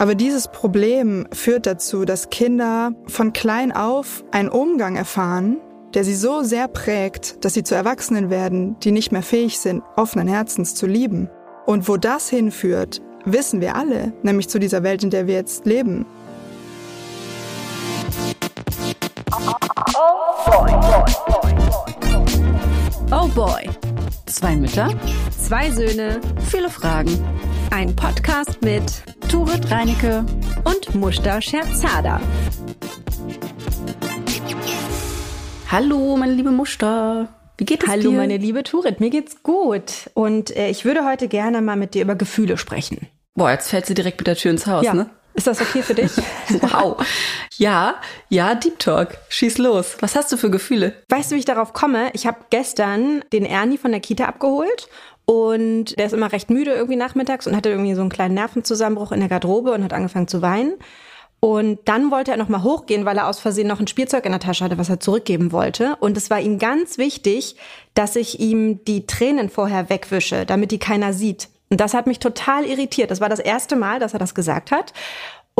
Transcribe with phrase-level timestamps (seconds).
[0.00, 5.58] Aber dieses Problem führt dazu, dass Kinder von klein auf einen Umgang erfahren,
[5.92, 9.82] der sie so sehr prägt, dass sie zu Erwachsenen werden, die nicht mehr fähig sind,
[9.96, 11.28] offenen Herzens zu lieben.
[11.66, 15.66] Und wo das hinführt, wissen wir alle, nämlich zu dieser Welt, in der wir jetzt
[15.66, 16.06] leben.
[23.12, 23.68] Oh boy.
[24.24, 24.88] Zwei Mütter,
[25.36, 27.22] zwei Söhne, viele Fragen.
[27.70, 30.26] Ein Podcast mit Turit Reinecke
[30.64, 32.20] und Mushta Scherzada.
[35.70, 37.28] Hallo, meine liebe Mushta.
[37.56, 38.08] Wie geht es Hallo, dir?
[38.08, 38.98] Hallo, meine liebe Turit.
[38.98, 40.10] Mir geht's gut.
[40.14, 43.06] Und äh, ich würde heute gerne mal mit dir über Gefühle sprechen.
[43.36, 44.94] Boah, jetzt fällt sie direkt mit der Tür ins Haus, ja.
[44.94, 45.08] ne?
[45.34, 46.10] Ist das okay für dich?
[46.60, 46.96] wow.
[47.56, 49.16] Ja, ja, Deep Talk.
[49.28, 49.96] Schieß los.
[50.00, 50.94] Was hast du für Gefühle?
[51.08, 52.10] Weißt du, wie ich darauf komme?
[52.14, 54.88] Ich habe gestern den Ernie von der Kita abgeholt
[55.30, 59.12] und der ist immer recht müde irgendwie nachmittags und hatte irgendwie so einen kleinen Nervenzusammenbruch
[59.12, 60.74] in der Garderobe und hat angefangen zu weinen.
[61.38, 64.32] Und dann wollte er noch mal hochgehen, weil er aus Versehen noch ein Spielzeug in
[64.32, 65.94] der Tasche hatte, was er zurückgeben wollte.
[66.00, 67.54] Und es war ihm ganz wichtig,
[67.94, 71.48] dass ich ihm die Tränen vorher wegwische, damit die keiner sieht.
[71.68, 73.12] Und das hat mich total irritiert.
[73.12, 74.92] Das war das erste Mal, dass er das gesagt hat.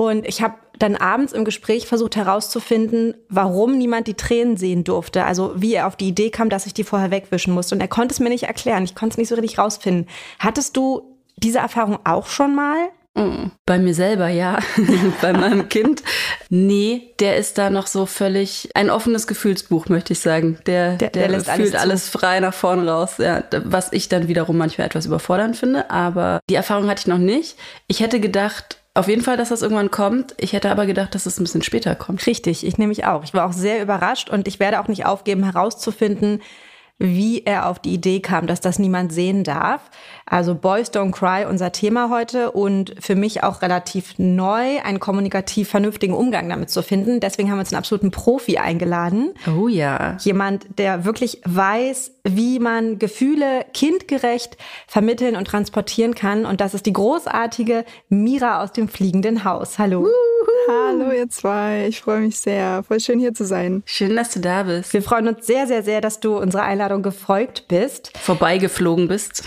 [0.00, 5.26] Und ich habe dann abends im Gespräch versucht herauszufinden, warum niemand die Tränen sehen durfte.
[5.26, 7.74] Also wie er auf die Idee kam, dass ich die vorher wegwischen musste.
[7.74, 8.82] Und er konnte es mir nicht erklären.
[8.82, 10.06] Ich konnte es nicht so richtig rausfinden.
[10.38, 12.78] Hattest du diese Erfahrung auch schon mal?
[13.66, 14.60] Bei mir selber, ja.
[15.20, 16.02] Bei meinem Kind.
[16.48, 20.60] Nee, der ist da noch so völlig ein offenes Gefühlsbuch, möchte ich sagen.
[20.64, 23.18] Der, der, der, der lässt fühlt alles, alles, frei nach vorn raus.
[23.18, 25.90] Ja, was ich dann wiederum manchmal etwas überfordernd finde.
[25.90, 27.58] Aber die Erfahrung hatte ich noch nicht.
[27.86, 30.34] Ich hätte gedacht, auf jeden Fall, dass das irgendwann kommt.
[30.36, 32.26] Ich hätte aber gedacht, dass es ein bisschen später kommt.
[32.26, 33.24] Richtig, ich nehme mich auch.
[33.24, 36.42] Ich war auch sehr überrascht und ich werde auch nicht aufgeben, herauszufinden,
[37.00, 39.90] wie er auf die Idee kam, dass das niemand sehen darf.
[40.26, 45.70] Also Boys Don't Cry, unser Thema heute und für mich auch relativ neu, einen kommunikativ
[45.70, 47.18] vernünftigen Umgang damit zu finden.
[47.18, 49.32] Deswegen haben wir uns einen absoluten Profi eingeladen.
[49.48, 50.18] Oh ja.
[50.20, 56.44] Jemand, der wirklich weiß, wie man Gefühle kindgerecht vermitteln und transportieren kann.
[56.44, 59.78] Und das ist die großartige Mira aus dem fliegenden Haus.
[59.78, 60.00] Hallo.
[60.00, 60.50] Uhuhu.
[60.68, 62.82] Hallo ihr zwei, ich freue mich sehr.
[62.82, 63.82] Voll schön hier zu sein.
[63.86, 64.92] Schön, dass du da bist.
[64.92, 68.16] Wir freuen uns sehr, sehr, sehr, dass du unserer Einladung gefolgt bist.
[68.18, 69.44] Vorbeigeflogen bist.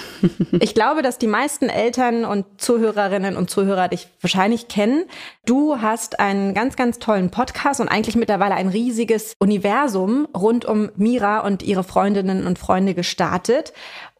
[0.60, 5.06] ich glaube, dass die meisten Eltern und Zuhörerinnen und Zuhörer dich wahrscheinlich kennen.
[5.46, 10.90] Du hast einen ganz, ganz tollen Podcast und eigentlich mittlerweile ein riesiges Universum rund um
[10.96, 13.74] Mira und ihre Freundinnen und Freunde gestartet.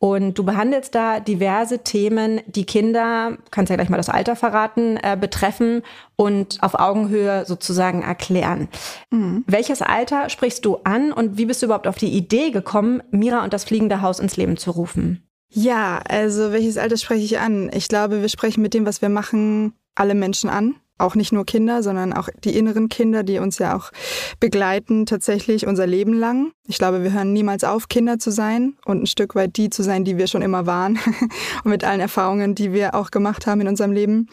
[0.04, 4.98] Und du behandelst da diverse Themen, die Kinder, kannst ja gleich mal das Alter verraten,
[4.98, 5.82] äh, betreffen
[6.18, 8.68] und auf Augenhöhe sozusagen erklären.
[9.12, 9.46] Mhm.
[9.48, 13.46] Welches Alter sprichst du an und wie bist du überhaupt auf die Idee gekommen, Mira
[13.46, 15.24] und das fliegende Haus ins Leben zu rufen?
[15.48, 17.72] Ja, also welches Alter spreche ich an?
[17.74, 21.46] Ich glaube, wir sprechen mit dem, was wir machen, alle Menschen an auch nicht nur
[21.46, 23.92] Kinder, sondern auch die inneren Kinder, die uns ja auch
[24.40, 26.52] begleiten, tatsächlich unser Leben lang.
[26.68, 29.84] Ich glaube, wir hören niemals auf, Kinder zu sein und ein Stück weit die zu
[29.84, 31.00] sein, die wir schon immer waren
[31.64, 34.28] und mit allen Erfahrungen, die wir auch gemacht haben in unserem Leben.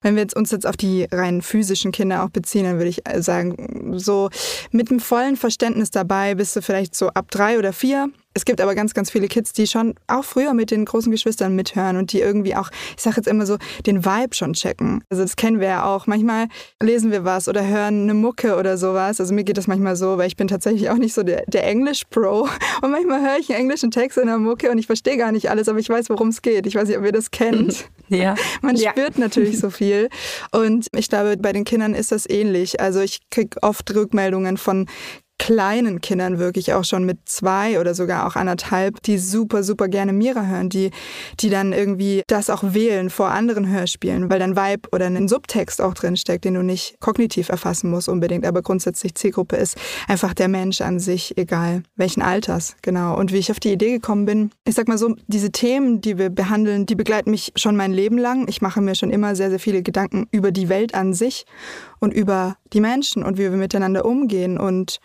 [0.00, 3.02] Wenn wir jetzt uns jetzt auf die rein physischen Kinder auch beziehen, dann würde ich
[3.18, 4.28] sagen, so
[4.70, 8.60] mit dem vollen Verständnis dabei bist du vielleicht so ab drei oder vier es gibt
[8.60, 12.12] aber ganz, ganz viele Kids, die schon auch früher mit den großen Geschwistern mithören und
[12.12, 15.04] die irgendwie auch, ich sage jetzt immer so, den Vibe schon checken.
[15.10, 16.06] Also das kennen wir ja auch.
[16.06, 16.48] Manchmal
[16.82, 19.20] lesen wir was oder hören eine Mucke oder sowas.
[19.20, 21.66] Also mir geht das manchmal so, weil ich bin tatsächlich auch nicht so der, der
[21.66, 22.48] Englisch-Pro.
[22.82, 25.50] Und manchmal höre ich einen englischen Text in der Mucke und ich verstehe gar nicht
[25.50, 26.66] alles, aber ich weiß, worum es geht.
[26.66, 27.84] Ich weiß nicht, ob ihr das kennt.
[28.08, 28.34] Ja.
[28.60, 28.90] Man ja.
[28.90, 30.10] spürt natürlich so viel.
[30.50, 32.78] Und ich glaube, bei den Kindern ist das ähnlich.
[32.78, 34.86] Also ich kriege oft Rückmeldungen von
[35.42, 40.12] kleinen Kindern wirklich auch schon mit zwei oder sogar auch anderthalb, die super, super gerne
[40.12, 40.92] Mira hören, die,
[41.40, 45.82] die dann irgendwie das auch wählen vor anderen Hörspielen, weil dann Vibe oder ein Subtext
[45.82, 49.76] auch drin steckt, den du nicht kognitiv erfassen musst unbedingt, aber grundsätzlich Zielgruppe ist
[50.06, 53.18] einfach der Mensch an sich, egal welchen Alters, genau.
[53.18, 56.18] Und wie ich auf die Idee gekommen bin, ich sag mal so, diese Themen, die
[56.18, 58.46] wir behandeln, die begleiten mich schon mein Leben lang.
[58.46, 61.46] Ich mache mir schon immer sehr, sehr viele Gedanken über die Welt an sich
[62.02, 64.98] und über die Menschen und wie wir miteinander umgehen und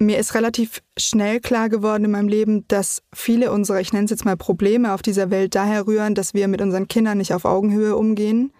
[0.00, 4.12] mir ist relativ schnell klar geworden in meinem Leben, dass viele unserer, ich nenne es
[4.12, 7.44] jetzt mal Probleme auf dieser Welt daher rühren, dass wir mit unseren Kindern nicht auf
[7.44, 8.52] Augenhöhe umgehen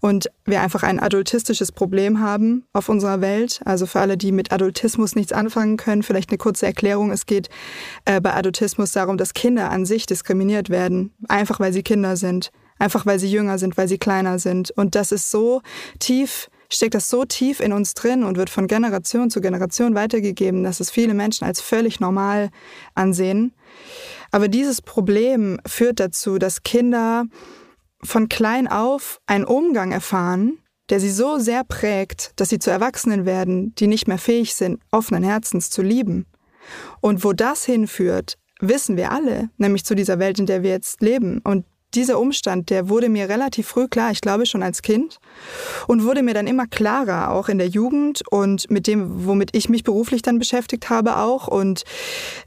[0.00, 3.62] und wir einfach ein adultistisches Problem haben auf unserer Welt.
[3.64, 7.10] Also für alle, die mit Adultismus nichts anfangen können, vielleicht eine kurze Erklärung.
[7.10, 7.48] Es geht
[8.04, 12.50] äh, bei Adultismus darum, dass Kinder an sich diskriminiert werden, einfach weil sie Kinder sind,
[12.78, 14.70] einfach weil sie jünger sind, weil sie kleiner sind.
[14.72, 15.62] Und das ist so
[15.98, 20.64] tief steckt das so tief in uns drin und wird von Generation zu Generation weitergegeben,
[20.64, 22.50] dass es viele Menschen als völlig normal
[22.94, 23.54] ansehen.
[24.30, 27.24] Aber dieses Problem führt dazu, dass Kinder
[28.02, 30.58] von klein auf einen Umgang erfahren,
[30.90, 34.80] der sie so sehr prägt, dass sie zu Erwachsenen werden, die nicht mehr fähig sind,
[34.90, 36.26] offenen Herzens zu lieben.
[37.00, 41.00] Und wo das hinführt, wissen wir alle, nämlich zu dieser Welt, in der wir jetzt
[41.00, 41.40] leben.
[41.42, 41.64] Und
[41.96, 45.18] dieser Umstand, der wurde mir relativ früh klar, ich glaube schon als Kind,
[45.86, 49.68] und wurde mir dann immer klarer, auch in der Jugend und mit dem, womit ich
[49.68, 51.48] mich beruflich dann beschäftigt habe auch.
[51.48, 51.84] Und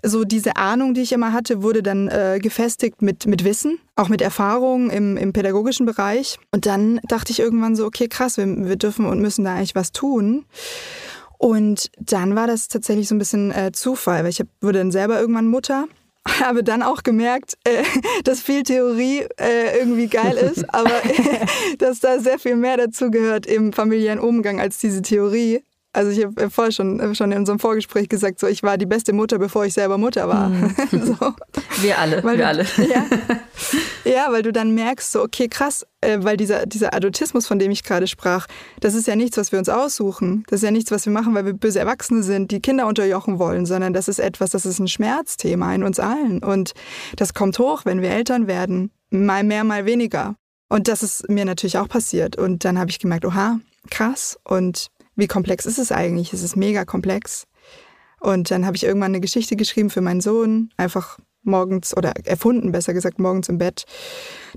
[0.03, 4.09] so diese Ahnung, die ich immer hatte, wurde dann äh, gefestigt mit, mit Wissen, auch
[4.09, 6.37] mit Erfahrung im, im pädagogischen Bereich.
[6.51, 9.75] Und dann dachte ich irgendwann so, okay, krass, wir, wir dürfen und müssen da eigentlich
[9.75, 10.45] was tun.
[11.37, 14.91] Und dann war das tatsächlich so ein bisschen äh, Zufall, weil ich hab, wurde dann
[14.91, 15.87] selber irgendwann Mutter
[16.39, 17.83] habe dann auch gemerkt, äh,
[18.23, 21.01] dass viel Theorie äh, irgendwie geil ist, aber
[21.77, 25.63] dass da sehr viel mehr dazu gehört im familiären Umgang als diese Theorie.
[25.91, 29.11] Also ich habe vorher schon, schon in unserem Vorgespräch gesagt, so ich war die beste
[29.11, 30.49] Mutter, bevor ich selber Mutter war.
[30.49, 30.75] Mhm.
[30.91, 31.15] so.
[31.81, 32.65] Wir alle, weil wir du, alle.
[32.77, 33.05] Ja,
[34.05, 37.71] ja, weil du dann merkst, so okay, krass, äh, weil dieser, dieser Adultismus, von dem
[37.71, 38.45] ich gerade sprach,
[38.81, 40.43] das ist ja nichts, was wir uns aussuchen.
[40.49, 43.39] Das ist ja nichts, was wir machen, weil wir böse Erwachsene sind, die Kinder unterjochen
[43.39, 46.43] wollen, sondern das ist etwas, das ist ein Schmerzthema in uns allen.
[46.43, 46.73] Und
[47.15, 48.91] das kommt hoch, wenn wir Eltern werden.
[49.09, 50.35] Mal mehr, mal weniger.
[50.69, 52.35] Und das ist mir natürlich auch passiert.
[52.37, 53.59] Und dann habe ich gemerkt, oha,
[53.89, 54.37] krass.
[54.43, 56.33] Und wie komplex ist es eigentlich?
[56.33, 57.47] Es ist mega komplex.
[58.19, 62.71] Und dann habe ich irgendwann eine Geschichte geschrieben für meinen Sohn, einfach morgens oder erfunden,
[62.71, 63.85] besser gesagt, morgens im Bett,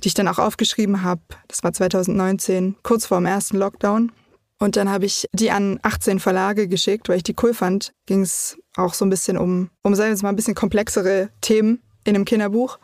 [0.03, 1.23] die ich dann auch aufgeschrieben habe.
[1.49, 4.11] Das war 2019, kurz vor dem ersten Lockdown.
[4.59, 7.93] Und dann habe ich die an 18 Verlage geschickt, weil ich die cool fand.
[8.07, 11.83] Ging es auch so ein bisschen um, um sagen wir mal, ein bisschen komplexere Themen
[12.05, 12.79] in einem Kinderbuch.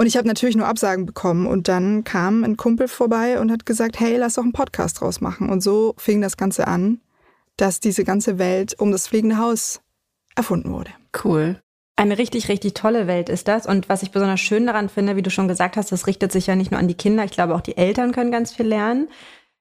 [0.00, 1.46] Und ich habe natürlich nur Absagen bekommen.
[1.46, 5.20] Und dann kam ein Kumpel vorbei und hat gesagt, hey, lass doch einen Podcast draus
[5.20, 5.50] machen.
[5.50, 7.02] Und so fing das Ganze an,
[7.58, 9.82] dass diese ganze Welt um das fliegende Haus
[10.34, 10.88] erfunden wurde.
[11.22, 11.60] Cool.
[11.96, 13.66] Eine richtig, richtig tolle Welt ist das.
[13.66, 16.46] Und was ich besonders schön daran finde, wie du schon gesagt hast, das richtet sich
[16.46, 17.24] ja nicht nur an die Kinder.
[17.24, 19.06] Ich glaube, auch die Eltern können ganz viel lernen,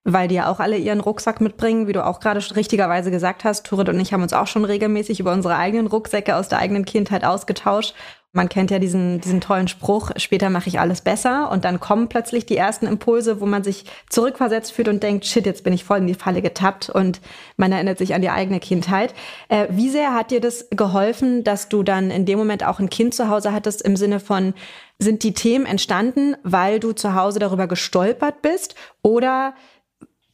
[0.06, 1.90] weil die ja auch alle ihren Rucksack mitbringen.
[1.90, 5.20] Wie du auch gerade richtigerweise gesagt hast, Turit und ich haben uns auch schon regelmäßig
[5.20, 7.94] über unsere eigenen Rucksäcke aus der eigenen Kindheit ausgetauscht.
[8.32, 11.50] Man kennt ja diesen, diesen tollen Spruch, später mache ich alles besser.
[11.52, 15.48] Und dann kommen plötzlich die ersten Impulse, wo man sich zurückversetzt fühlt und denkt, shit,
[15.48, 17.22] jetzt bin ich voll in die Falle getappt und
[17.58, 19.16] man erinnert sich an die eigene Kindheit.
[19.48, 22.92] Äh, wie sehr hat dir das geholfen, dass du dann in dem Moment auch ein
[22.92, 24.54] Kind zu Hause hattest im Sinne von,
[25.00, 28.76] sind die Themen entstanden, weil du zu Hause darüber gestolpert bist?
[29.02, 29.56] Oder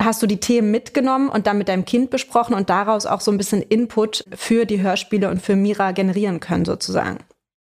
[0.02, 3.32] hast du die Themen mitgenommen und dann mit deinem Kind besprochen und daraus auch so
[3.32, 7.20] ein bisschen Input für die Hörspiele und für Mira generieren können sozusagen?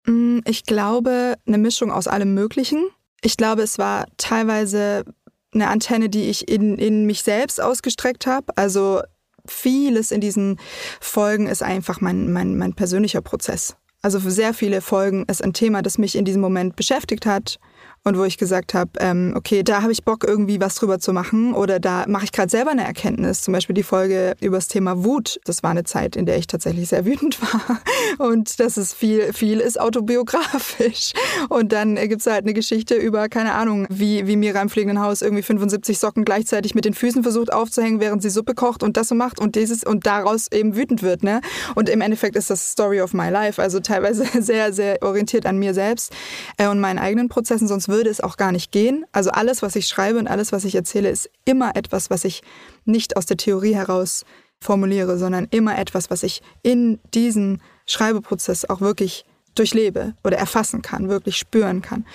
[0.07, 2.87] Mm, ich glaube, eine Mischung aus allem Möglichen.
[3.21, 5.03] Ich glaube, es war teilweise
[5.53, 8.55] eine Antenne, die ich in, in mich selbst ausgestreckt habe.
[8.55, 9.01] Also
[9.45, 10.59] vieles in diesen
[10.99, 13.75] Folgen ist einfach mein, mein, mein persönlicher Prozess.
[14.01, 17.59] Also für sehr viele Folgen ist ein Thema, das mich in diesem Moment beschäftigt hat
[18.07, 21.11] und wo ich gesagt habe, ähm, okay, da habe ich Bock irgendwie was drüber zu
[21.11, 23.41] machen oder da mache ich gerade selber eine Erkenntnis.
[23.41, 25.41] Zum Beispiel die Folge über das Thema Wut.
[25.43, 27.81] Das war eine Zeit, in der ich tatsächlich sehr wütend war
[28.25, 31.11] und das ist viel, viel ist autobiografisch.
[31.49, 35.01] Und dann gibt es halt eine Geschichte über, keine Ahnung, wie, wie Mira im fliegenden
[35.01, 38.95] Haus irgendwie 75 Socken gleichzeitig mit den Füßen versucht aufzuhängen, während sie Suppe kocht und
[38.95, 41.23] das so macht und dieses und daraus eben wütend wird.
[41.23, 41.41] Ne?
[41.75, 45.57] Und im Endeffekt ist das Story of my life, also teilweise sehr, sehr orientiert an
[45.57, 46.13] mir selbst
[46.55, 49.05] äh, und meinen eigenen Prozessen, sonst würde es auch gar nicht gehen.
[49.11, 52.43] Also alles, was ich schreibe und alles, was ich erzähle, ist immer etwas, was ich
[52.85, 54.25] nicht aus der Theorie heraus
[54.61, 61.09] formuliere, sondern immer etwas, was ich in diesen Schreibeprozess auch wirklich durchlebe oder erfassen kann,
[61.09, 62.05] wirklich spüren kann.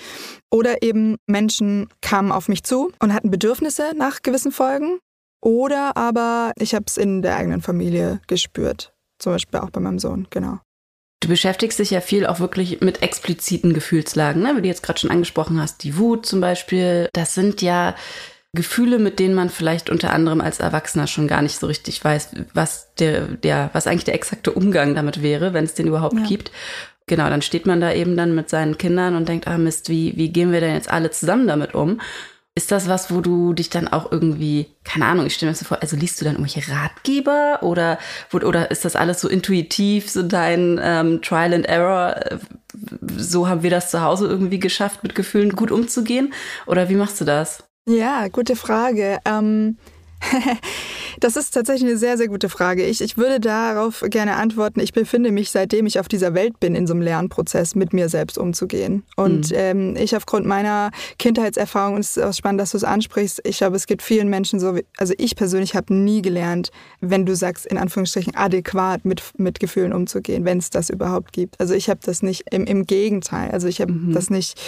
[0.50, 4.98] Oder eben Menschen kamen auf mich zu und hatten Bedürfnisse nach gewissen Folgen.
[5.40, 8.92] Oder aber ich habe es in der eigenen Familie gespürt.
[9.18, 10.60] Zum Beispiel auch bei meinem Sohn, genau.
[11.22, 14.56] Du beschäftigst dich ja viel auch wirklich mit expliziten Gefühlslagen, ne?
[14.56, 17.08] wie du jetzt gerade schon angesprochen hast, die Wut zum Beispiel.
[17.12, 17.94] Das sind ja
[18.52, 22.30] Gefühle, mit denen man vielleicht unter anderem als Erwachsener schon gar nicht so richtig weiß,
[22.54, 26.26] was der, der, was eigentlich der exakte Umgang damit wäre, wenn es den überhaupt ja.
[26.26, 26.50] gibt.
[27.06, 30.16] Genau, dann steht man da eben dann mit seinen Kindern und denkt, ah Mist, wie,
[30.16, 32.00] wie gehen wir denn jetzt alle zusammen damit um?
[32.54, 35.60] Ist das was, wo du dich dann auch irgendwie, keine Ahnung, ich stelle mir das
[35.60, 37.98] so vor, also liest du dann irgendwelche Ratgeber oder,
[38.32, 42.14] oder ist das alles so intuitiv, so dein ähm, Trial and Error?
[43.16, 46.34] So haben wir das zu Hause irgendwie geschafft, mit Gefühlen gut umzugehen?
[46.66, 47.64] Oder wie machst du das?
[47.88, 49.18] Ja, gute Frage.
[49.24, 49.78] Ähm
[51.20, 52.84] das ist tatsächlich eine sehr, sehr gute Frage.
[52.84, 54.80] Ich, ich würde darauf gerne antworten.
[54.80, 58.08] Ich befinde mich, seitdem ich auf dieser Welt bin, in so einem Lernprozess, mit mir
[58.08, 59.04] selbst umzugehen.
[59.16, 59.56] Und mhm.
[59.56, 63.58] ähm, ich aufgrund meiner Kindheitserfahrung, und es ist auch spannend, dass du es ansprichst, ich
[63.58, 67.66] glaube, es gibt vielen Menschen so, also ich persönlich habe nie gelernt, wenn du sagst,
[67.66, 71.60] in Anführungsstrichen, adäquat mit, mit Gefühlen umzugehen, wenn es das überhaupt gibt.
[71.60, 74.12] Also ich habe das nicht, im, im Gegenteil, also ich habe mhm.
[74.12, 74.60] das nicht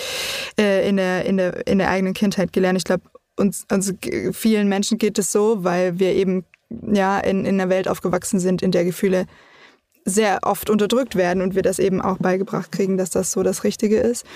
[0.59, 2.79] äh, in, der, in, der, in der eigenen Kindheit gelernt.
[2.79, 3.05] Ich glaube,
[3.37, 3.93] uns, also
[4.33, 6.45] vielen Menschen geht es so, weil wir eben
[6.93, 9.27] ja in, in einer Welt aufgewachsen sind, in der Gefühle
[10.05, 13.65] sehr oft unterdrückt werden und wir das eben auch beigebracht kriegen, dass das so das
[13.65, 14.27] Richtige ist.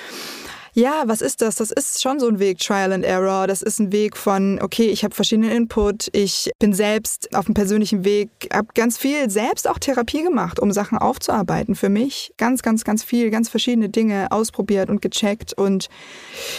[0.79, 1.57] Ja, was ist das?
[1.57, 3.49] Das ist schon so ein Weg, Trial and Error.
[3.49, 7.55] Das ist ein Weg von, okay, ich habe verschiedenen Input, ich bin selbst auf dem
[7.55, 12.33] persönlichen Weg, habe ganz viel selbst auch Therapie gemacht, um Sachen aufzuarbeiten für mich.
[12.37, 15.53] Ganz, ganz, ganz viel, ganz verschiedene Dinge ausprobiert und gecheckt.
[15.53, 15.89] Und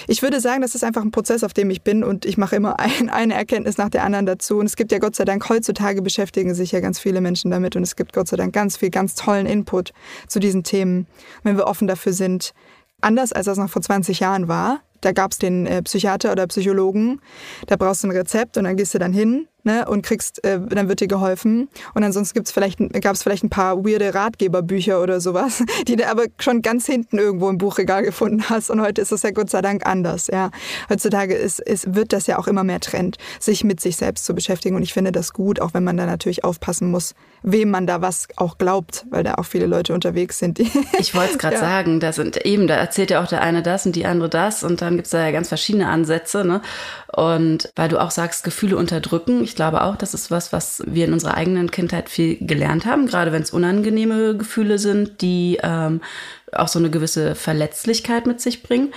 [0.05, 2.57] ich würde sagen, das ist einfach ein Prozess, auf dem ich bin und ich mache
[2.57, 4.57] immer ein, eine Erkenntnis nach der anderen dazu.
[4.57, 7.77] Und es gibt ja Gott sei Dank, heutzutage beschäftigen sich ja ganz viele Menschen damit
[7.77, 9.93] und es gibt Gott sei Dank ganz viel, ganz tollen Input
[10.27, 11.07] zu diesen Themen,
[11.43, 12.51] wenn wir offen dafür sind,
[13.01, 14.81] Anders als das noch vor 20 Jahren war.
[15.01, 17.21] Da gab es den äh, Psychiater oder Psychologen,
[17.67, 20.59] da brauchst du ein Rezept und dann gehst du dann hin ne, und kriegst, äh,
[20.59, 21.69] dann wird dir geholfen.
[21.93, 26.07] Und ansonsten gibt's vielleicht, gab es vielleicht ein paar weirde Ratgeberbücher oder sowas, die du
[26.07, 28.69] aber schon ganz hinten irgendwo im Buchregal gefunden hast.
[28.69, 30.27] Und heute ist das ja Gott sei Dank anders.
[30.27, 30.49] Ja.
[30.89, 34.33] Heutzutage ist, ist, wird das ja auch immer mehr Trend, sich mit sich selbst zu
[34.33, 34.75] beschäftigen.
[34.75, 38.01] Und ich finde das gut, auch wenn man da natürlich aufpassen muss, wem man da
[38.01, 40.59] was auch glaubt, weil da auch viele Leute unterwegs sind.
[40.99, 41.61] ich wollte es gerade ja.
[41.61, 44.63] sagen, da sind eben, da erzählt ja auch der eine das und die andere das
[44.63, 46.43] und dann gibt's da ja ganz verschiedene Ansätze.
[46.43, 46.61] Ne?
[47.15, 51.03] Und weil du auch sagst, Gefühle unterdrücken, ich glaube auch, das ist was, was wir
[51.03, 55.99] in unserer eigenen Kindheit viel gelernt haben, gerade wenn es unangenehme Gefühle sind, die ähm,
[56.53, 58.93] auch so eine gewisse Verletzlichkeit mit sich bringen.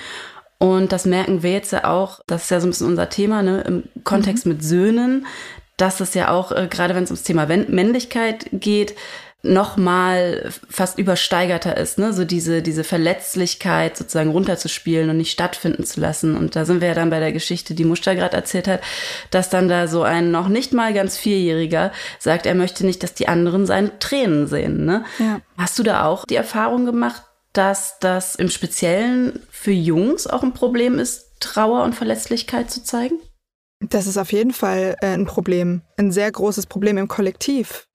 [0.59, 3.43] Und das merken wir jetzt ja auch, das ist ja so ein bisschen unser Thema,
[3.43, 4.53] ne, im Kontext mhm.
[4.53, 5.27] mit Söhnen,
[5.77, 8.95] dass es ja auch, äh, gerade wenn es ums Thema Männlichkeit geht,
[9.45, 12.13] noch mal fast übersteigerter ist, ne?
[12.13, 16.37] so diese, diese Verletzlichkeit sozusagen runterzuspielen und nicht stattfinden zu lassen.
[16.37, 18.83] Und da sind wir ja dann bei der Geschichte, die Muster gerade erzählt hat,
[19.31, 23.15] dass dann da so ein noch nicht mal ganz Vierjähriger sagt, er möchte nicht, dass
[23.15, 24.85] die anderen seine Tränen sehen.
[24.85, 25.05] Ne?
[25.19, 25.41] Ja.
[25.59, 27.23] Hast du da auch die Erfahrung gemacht,
[27.53, 33.19] dass das im Speziellen für Jungs auch ein Problem ist, Trauer und Verletzlichkeit zu zeigen?
[33.81, 37.89] Das ist auf jeden Fall äh, ein Problem, ein sehr großes Problem im Kollektiv.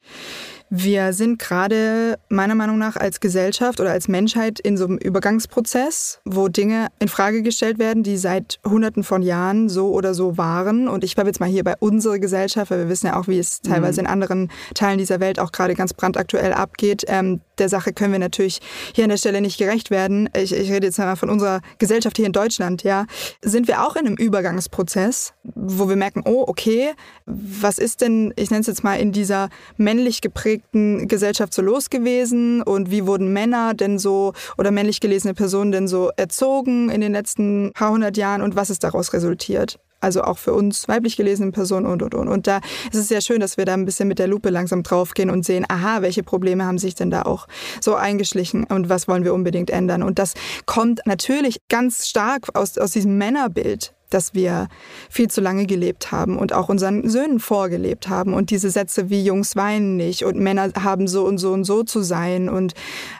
[0.69, 6.19] Wir sind gerade meiner Meinung nach als Gesellschaft oder als Menschheit in so einem Übergangsprozess,
[6.25, 10.89] wo Dinge in Frage gestellt werden, die seit Hunderten von Jahren so oder so waren.
[10.89, 13.39] Und ich bleibe jetzt mal hier bei unserer Gesellschaft, weil wir wissen ja auch, wie
[13.39, 14.07] es teilweise mhm.
[14.07, 17.05] in anderen Teilen dieser Welt auch gerade ganz brandaktuell abgeht.
[17.07, 18.59] Ähm, der Sache können wir natürlich
[18.93, 20.29] hier an der Stelle nicht gerecht werden.
[20.35, 23.05] Ich, ich rede jetzt mal von unserer Gesellschaft hier in Deutschland, ja.
[23.41, 26.93] Sind wir auch in einem Übergangsprozess, wo wir merken, oh, okay,
[27.25, 31.89] was ist denn, ich nenne es jetzt mal in dieser männlich geprägten Gesellschaft so los
[31.89, 37.01] gewesen und wie wurden Männer denn so oder männlich gelesene Personen denn so erzogen in
[37.01, 39.79] den letzten paar hundert Jahren und was ist daraus resultiert?
[39.99, 42.27] Also auch für uns weiblich gelesene Personen und, und, und.
[42.27, 42.59] Und da
[42.91, 45.45] ist es sehr schön, dass wir da ein bisschen mit der Lupe langsam draufgehen und
[45.45, 47.47] sehen, aha, welche Probleme haben sich denn da auch
[47.81, 50.03] so eingeschlichen und was wollen wir unbedingt ändern.
[50.03, 50.33] Und das
[50.65, 54.67] kommt natürlich ganz stark aus, aus diesem Männerbild dass wir
[55.09, 58.33] viel zu lange gelebt haben und auch unseren Söhnen vorgelebt haben.
[58.33, 61.83] Und diese Sätze wie Jungs weinen nicht und Männer haben so und so und so
[61.83, 62.73] zu sein und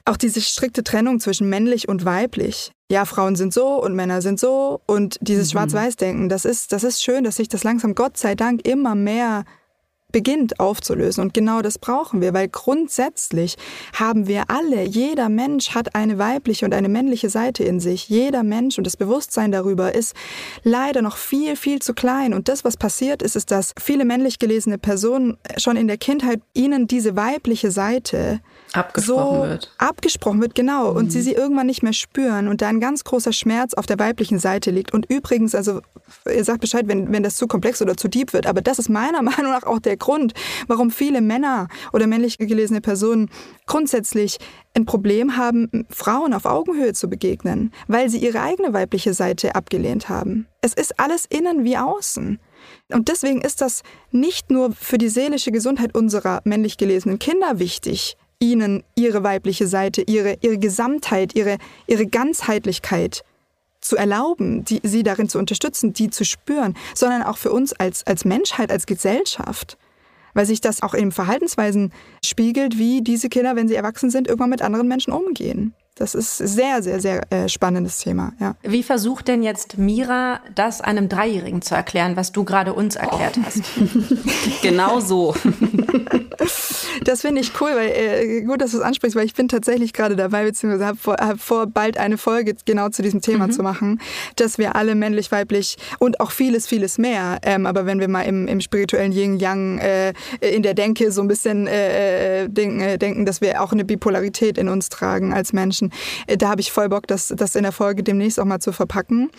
[0.06, 2.72] auch diese strikte Trennung zwischen männlich und weiblich.
[2.90, 5.52] Ja, Frauen sind so und Männer sind so und dieses mhm.
[5.52, 9.44] Schwarz-Weiß-Denken, das ist, das ist schön, dass sich das langsam Gott sei Dank immer mehr
[10.12, 11.22] beginnt aufzulösen.
[11.22, 13.58] Und genau das brauchen wir, weil grundsätzlich
[13.94, 18.08] haben wir alle, jeder Mensch hat eine weibliche und eine männliche Seite in sich.
[18.08, 20.16] Jeder Mensch und das Bewusstsein darüber ist
[20.64, 22.34] leider noch viel, viel zu klein.
[22.34, 26.42] Und das, was passiert ist, ist, dass viele männlich gelesene Personen schon in der Kindheit
[26.54, 28.40] ihnen diese weibliche Seite
[28.74, 29.72] abgesprochen so wird.
[29.78, 30.92] Abgesprochen wird, genau.
[30.92, 30.98] Mhm.
[30.98, 34.00] Und sie sie irgendwann nicht mehr spüren und da ein ganz großer Schmerz auf der
[34.00, 34.94] weiblichen Seite liegt.
[34.94, 35.82] Und übrigens, also
[36.26, 38.90] ihr sagt Bescheid, wenn, wenn das zu komplex oder zu deep wird, aber das ist
[38.90, 40.34] meiner Meinung nach auch der Grund,
[40.68, 43.30] warum viele Männer oder männlich gelesene Personen
[43.66, 44.38] grundsätzlich
[44.74, 50.08] ein Problem haben, Frauen auf Augenhöhe zu begegnen, weil sie ihre eigene weibliche Seite abgelehnt
[50.08, 50.48] haben.
[50.62, 52.40] Es ist alles innen wie außen.
[52.90, 58.18] Und deswegen ist das nicht nur für die seelische Gesundheit unserer männlich gelesenen Kinder wichtig,
[58.40, 63.24] ihnen ihre weibliche Seite, ihre, ihre Gesamtheit, ihre, ihre Ganzheitlichkeit
[63.82, 68.06] zu erlauben, die, sie darin zu unterstützen, die zu spüren, sondern auch für uns als,
[68.06, 69.78] als Menschheit, als Gesellschaft.
[70.34, 71.92] Weil sich das auch in Verhaltensweisen
[72.24, 75.74] spiegelt, wie diese Kinder, wenn sie erwachsen sind, irgendwann mit anderen Menschen umgehen.
[75.96, 78.34] Das ist sehr, sehr, sehr äh, spannendes Thema.
[78.40, 78.56] Ja.
[78.62, 83.40] Wie versucht denn jetzt Mira, das einem Dreijährigen zu erklären, was du gerade uns erklärt
[83.40, 83.44] oh.
[83.44, 83.64] hast?
[84.62, 85.34] genau so.
[87.04, 89.94] das finde ich cool, weil äh, gut, dass du es ansprichst, weil ich bin tatsächlich
[89.94, 93.52] gerade dabei, beziehungsweise habe vor, hab vor, bald eine Folge genau zu diesem Thema mhm.
[93.52, 94.02] zu machen,
[94.36, 98.24] dass wir alle männlich, weiblich und auch vieles, vieles mehr, ähm, aber wenn wir mal
[98.24, 102.98] im, im spirituellen Yin-Yang äh, in der Denke so ein bisschen äh, äh denken, äh,
[102.98, 105.92] denken, dass wir auch eine Bipolarität in uns tragen als Menschen.
[106.28, 108.72] Äh, da habe ich voll Bock, das, das in der Folge demnächst auch mal zu
[108.72, 109.30] verpacken.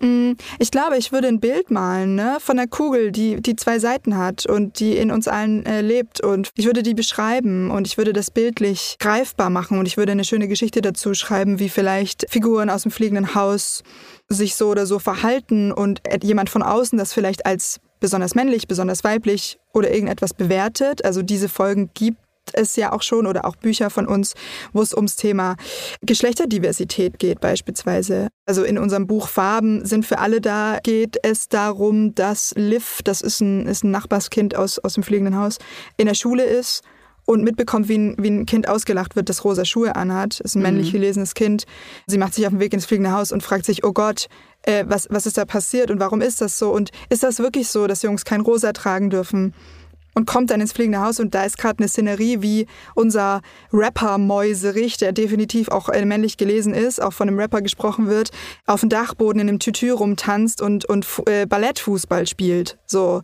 [0.00, 3.78] Mm, ich glaube, ich würde ein Bild malen ne, von einer Kugel, die, die zwei
[3.78, 6.20] Seiten hat und die in uns allen äh, lebt.
[6.20, 10.12] Und ich würde die beschreiben und ich würde das bildlich greifbar machen und ich würde
[10.12, 13.82] eine schöne Geschichte dazu schreiben, wie vielleicht Figuren aus dem fliegenden Haus
[14.28, 19.04] sich so oder so verhalten und jemand von außen das vielleicht als besonders männlich, besonders
[19.04, 21.04] weiblich oder irgendetwas bewertet.
[21.04, 22.18] Also diese Folgen gibt
[22.54, 24.34] es ja auch schon oder auch Bücher von uns,
[24.72, 25.56] wo es ums Thema
[26.02, 28.28] Geschlechterdiversität geht beispielsweise.
[28.46, 33.20] Also in unserem Buch Farben sind für alle da, geht es darum, dass Liv, das
[33.20, 35.58] ist ein, ist ein Nachbarskind aus, aus dem fliegenden Haus,
[35.96, 36.82] in der Schule ist
[37.26, 40.40] und mitbekommt, wie ein, wie ein Kind ausgelacht wird, das rosa Schuhe anhat.
[40.40, 40.62] Das ist ein mhm.
[40.62, 41.64] männlich gelesenes Kind.
[42.06, 44.28] Sie macht sich auf den Weg ins fliegende Haus und fragt sich, oh Gott,
[44.62, 46.72] äh, was, was ist da passiert und warum ist das so?
[46.72, 49.54] Und ist das wirklich so, dass Jungs kein rosa tragen dürfen?
[50.16, 54.16] Und kommt dann ins fliegende Haus und da ist gerade eine Szenerie, wie unser Rapper
[54.16, 58.30] Mäuserich, der definitiv auch äh, männlich gelesen ist, auch von einem Rapper gesprochen wird,
[58.64, 62.78] auf dem Dachboden in einem Tütü rumtanzt und, und äh, Ballettfußball spielt.
[62.86, 63.20] So.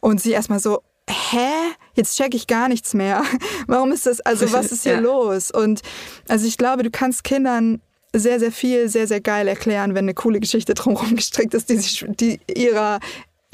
[0.00, 1.48] Und sie erstmal so, hä?
[1.94, 3.22] Jetzt check ich gar nichts mehr.
[3.66, 5.00] Warum ist das, also was ist hier ja.
[5.00, 5.50] los?
[5.50, 5.80] Und
[6.28, 7.80] also ich glaube, du kannst Kindern
[8.12, 11.78] sehr, sehr viel, sehr, sehr geil erklären, wenn eine coole Geschichte drumherum gestrickt ist, die,
[11.78, 13.00] sich, die ihrer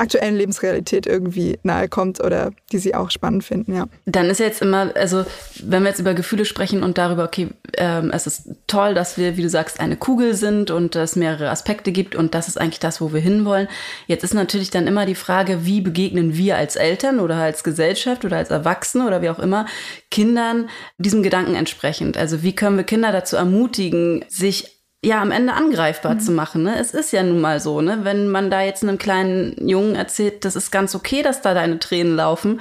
[0.00, 3.86] aktuellen Lebensrealität irgendwie nahe kommt oder die sie auch spannend finden, ja.
[4.06, 5.24] Dann ist jetzt immer, also
[5.62, 9.36] wenn wir jetzt über Gefühle sprechen und darüber, okay, ähm, es ist toll, dass wir,
[9.36, 12.80] wie du sagst, eine Kugel sind und es mehrere Aspekte gibt und das ist eigentlich
[12.80, 13.68] das, wo wir hinwollen.
[14.06, 18.24] Jetzt ist natürlich dann immer die Frage, wie begegnen wir als Eltern oder als Gesellschaft
[18.24, 19.66] oder als Erwachsene oder wie auch immer
[20.10, 22.16] Kindern diesem Gedanken entsprechend.
[22.16, 26.20] Also wie können wir Kinder dazu ermutigen, sich ja am Ende angreifbar mhm.
[26.20, 26.62] zu machen.
[26.62, 26.78] Ne?
[26.78, 28.00] Es ist ja nun mal so, ne?
[28.02, 31.78] wenn man da jetzt einem kleinen Jungen erzählt, das ist ganz okay, dass da deine
[31.78, 32.60] Tränen laufen.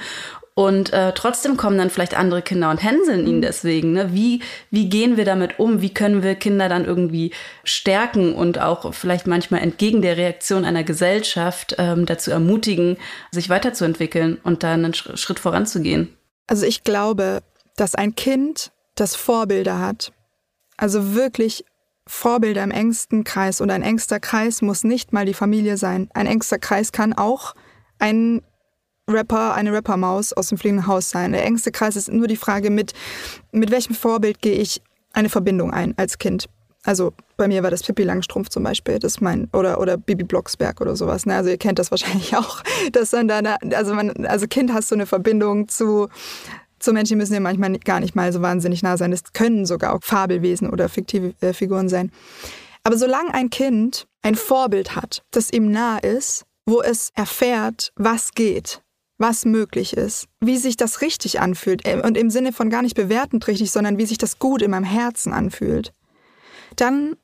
[0.54, 3.42] Und äh, trotzdem kommen dann vielleicht andere Kinder und hänseln ihn mhm.
[3.42, 3.92] deswegen.
[3.92, 4.12] Ne?
[4.12, 5.80] Wie, wie gehen wir damit um?
[5.80, 7.32] Wie können wir Kinder dann irgendwie
[7.64, 12.96] stärken und auch vielleicht manchmal entgegen der Reaktion einer Gesellschaft ähm, dazu ermutigen,
[13.30, 16.14] sich weiterzuentwickeln und da einen Schritt voranzugehen?
[16.46, 17.42] Also ich glaube,
[17.76, 20.12] dass ein Kind, das Vorbilder hat,
[20.76, 21.64] also wirklich
[22.10, 26.10] Vorbilder im engsten Kreis und ein engster Kreis muss nicht mal die Familie sein.
[26.12, 27.54] Ein engster Kreis kann auch
[28.00, 28.42] ein
[29.08, 31.32] Rapper, eine Rappermaus aus dem fliegenden Haus sein.
[31.32, 32.94] Der engste Kreis ist nur die Frage, mit,
[33.52, 36.48] mit welchem Vorbild gehe ich eine Verbindung ein als Kind.
[36.82, 40.80] Also bei mir war das Pippi Langstrumpf zum Beispiel, das mein, oder, oder Bibi Blocksberg
[40.80, 41.26] oder sowas.
[41.26, 41.36] Ne?
[41.36, 43.40] Also ihr kennt das wahrscheinlich auch, dass dann da,
[43.72, 46.08] also man, also Kind hast du eine Verbindung zu,
[46.80, 49.12] zu Menschen müssen ja manchmal gar nicht mal so wahnsinnig nah sein.
[49.12, 52.10] Es können sogar auch Fabelwesen oder fiktive äh, Figuren sein.
[52.82, 58.32] Aber solange ein Kind ein Vorbild hat, das ihm nah ist, wo es erfährt, was
[58.32, 58.82] geht,
[59.18, 62.96] was möglich ist, wie sich das richtig anfühlt äh, und im Sinne von gar nicht
[62.96, 65.92] bewertend richtig, sondern wie sich das gut in meinem Herzen anfühlt,
[66.76, 67.16] dann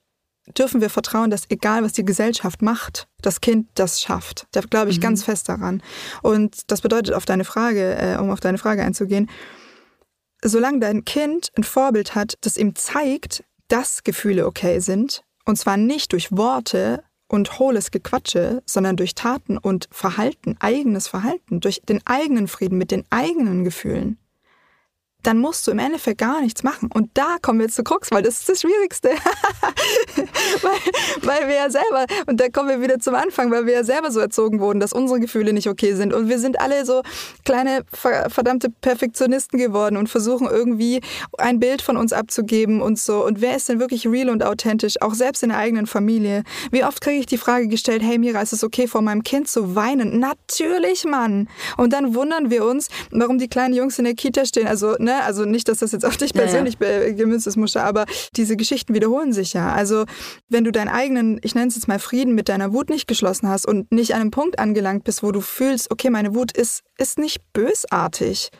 [0.56, 4.46] dürfen wir vertrauen, dass egal was die Gesellschaft macht, das Kind das schafft.
[4.52, 5.02] Da glaube ich mhm.
[5.02, 5.82] ganz fest daran.
[6.22, 9.28] Und das bedeutet auf deine Frage, äh, um auf deine Frage einzugehen,
[10.42, 15.76] solange dein Kind ein Vorbild hat, das ihm zeigt, dass Gefühle okay sind, und zwar
[15.76, 22.00] nicht durch Worte und hohles Gequatsche, sondern durch Taten und Verhalten, eigenes Verhalten, durch den
[22.06, 24.18] eigenen Frieden mit den eigenen Gefühlen,
[25.26, 26.88] dann musst du im Endeffekt gar nichts machen.
[26.94, 29.10] Und da kommen wir jetzt zu Krux, weil das ist das Schwierigste.
[30.62, 30.78] weil,
[31.22, 34.12] weil wir ja selber, und da kommen wir wieder zum Anfang, weil wir ja selber
[34.12, 36.14] so erzogen wurden, dass unsere Gefühle nicht okay sind.
[36.14, 37.02] Und wir sind alle so
[37.44, 41.00] kleine, verdammte Perfektionisten geworden und versuchen irgendwie
[41.38, 43.24] ein Bild von uns abzugeben und so.
[43.24, 46.44] Und wer ist denn wirklich real und authentisch, auch selbst in der eigenen Familie?
[46.70, 49.48] Wie oft kriege ich die Frage gestellt, hey Mira, ist es okay, vor meinem Kind
[49.48, 50.20] zu weinen?
[50.20, 51.48] Natürlich, Mann.
[51.76, 54.68] Und dann wundern wir uns, warum die kleinen Jungs in der Kita stehen.
[54.68, 57.12] Also, ne, also nicht, dass das jetzt auf dich persönlich ja, ja.
[57.12, 59.72] gemünzt ist, Muscha, aber diese Geschichten wiederholen sich ja.
[59.72, 60.04] Also
[60.48, 63.48] wenn du deinen eigenen, ich nenne es jetzt mal Frieden mit deiner Wut nicht geschlossen
[63.48, 66.82] hast und nicht an einem Punkt angelangt bist, wo du fühlst, okay, meine Wut ist,
[66.98, 68.50] ist nicht bösartig,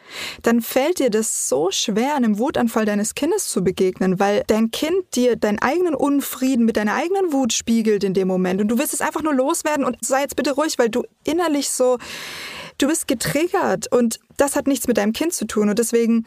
[0.43, 5.15] dann fällt dir das so schwer, einem Wutanfall deines Kindes zu begegnen, weil dein Kind
[5.15, 8.95] dir deinen eigenen Unfrieden mit deiner eigenen Wut spiegelt in dem Moment und du willst
[8.95, 11.99] es einfach nur loswerden und sei jetzt bitte ruhig, weil du innerlich so
[12.79, 15.69] du bist getriggert und das hat nichts mit deinem Kind zu tun.
[15.69, 16.25] Und deswegen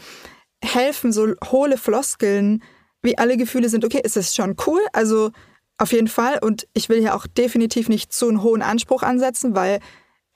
[0.61, 2.63] helfen so hohle Floskeln,
[3.01, 5.31] wie alle Gefühle sind, okay, ist es schon cool, also
[5.77, 6.39] auf jeden Fall.
[6.41, 9.79] Und ich will hier auch definitiv nicht zu einen hohen Anspruch ansetzen, weil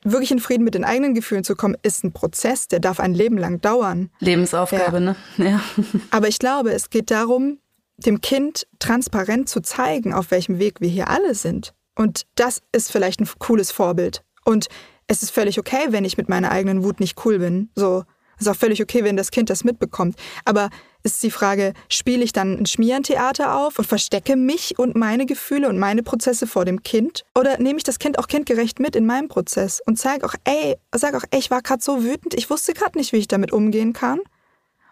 [0.04, 3.14] wirklich in Frieden mit den eigenen Gefühlen zu kommen, ist ein Prozess, der darf ein
[3.14, 4.10] Leben lang dauern.
[4.20, 5.00] Lebensaufgabe, ja.
[5.00, 5.16] ne?
[5.38, 5.62] Ja.
[6.12, 7.60] Aber ich glaube, es geht darum,
[7.98, 11.74] dem Kind transparent zu zeigen, auf welchem Weg wir hier alle sind.
[11.96, 14.24] Und das ist vielleicht ein cooles Vorbild.
[14.46, 14.68] Und
[15.08, 17.70] es ist völlig okay, wenn ich mit meiner eigenen Wut nicht cool bin.
[17.76, 18.04] So,
[18.38, 20.16] es ist auch völlig okay, wenn das Kind das mitbekommt.
[20.46, 20.70] Aber
[21.04, 25.68] ist die Frage, spiele ich dann ein Schmierentheater auf und verstecke mich und meine Gefühle
[25.68, 27.26] und meine Prozesse vor dem Kind?
[27.38, 30.78] Oder nehme ich das Kind auch kindgerecht mit in meinem Prozess und zeige auch, ey,
[30.96, 33.52] sag auch, ey, ich war gerade so wütend, ich wusste gerade nicht, wie ich damit
[33.52, 34.20] umgehen kann.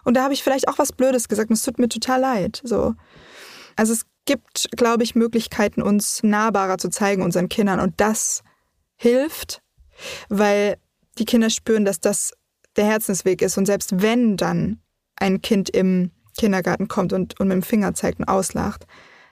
[0.04, 2.62] Und da habe ich vielleicht auch was Blödes gesagt und es tut mir total leid.
[2.64, 2.96] So.
[3.76, 7.80] Also es gibt, glaube ich, Möglichkeiten, uns nahbarer zu zeigen unseren Kindern.
[7.80, 8.44] Und das
[8.96, 9.61] hilft,
[10.30, 10.78] weil
[11.18, 12.34] die Kinder spüren, dass das
[12.76, 13.58] der Herzensweg ist.
[13.58, 14.80] Und selbst wenn dann
[15.18, 18.86] ein Kind im Kindergarten kommt und, und mit dem Finger zeigt und auslacht,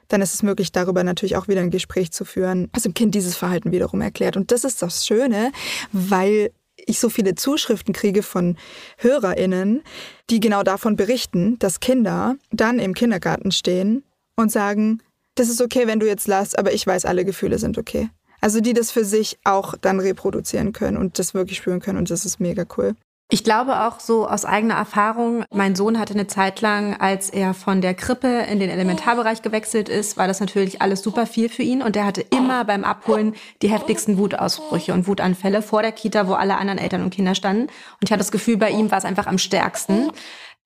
[0.10, 3.16] dann ist es möglich, darüber natürlich auch wieder ein Gespräch zu führen, was dem Kind
[3.16, 4.36] dieses Verhalten wiederum erklärt.
[4.38, 5.52] Und das ist das Schöne,
[5.92, 6.52] weil
[6.86, 8.58] ich so viele Zuschriften kriege von
[8.98, 9.84] HörerInnen,
[10.30, 14.04] die genau davon berichten, dass Kinder dann im Kindergarten stehen
[14.36, 15.02] und sagen,
[15.36, 18.10] das ist okay, wenn du jetzt lachst, aber ich weiß, alle Gefühle sind okay.
[18.42, 22.10] Also die das für sich auch dann reproduzieren können und das wirklich spüren können und
[22.10, 22.96] das ist mega cool.
[23.32, 27.54] Ich glaube auch so aus eigener Erfahrung, mein Sohn hatte eine Zeit lang, als er
[27.54, 31.62] von der Krippe in den Elementarbereich gewechselt ist, war das natürlich alles super viel für
[31.62, 36.28] ihn und er hatte immer beim Abholen die heftigsten Wutausbrüche und Wutanfälle vor der Kita,
[36.28, 37.66] wo alle anderen Eltern und Kinder standen.
[37.66, 40.10] Und ich hatte das Gefühl, bei ihm war es einfach am stärksten.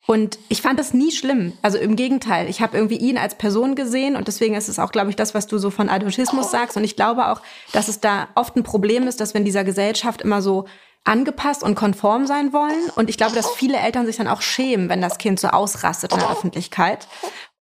[0.06, 1.54] Und ich fand das nie schlimm.
[1.62, 4.92] Also im Gegenteil, ich habe irgendwie ihn als Person gesehen und deswegen ist es auch,
[4.92, 6.76] glaube ich, das, was du so von Adultismus sagst.
[6.76, 9.63] Und ich glaube auch, dass es da oft ein Problem ist, dass wir in dieser
[9.63, 10.66] Gesellschaft immer so
[11.06, 12.89] angepasst und konform sein wollen.
[12.96, 16.13] Und ich glaube, dass viele Eltern sich dann auch schämen, wenn das Kind so ausrastet
[16.13, 17.08] in der Öffentlichkeit.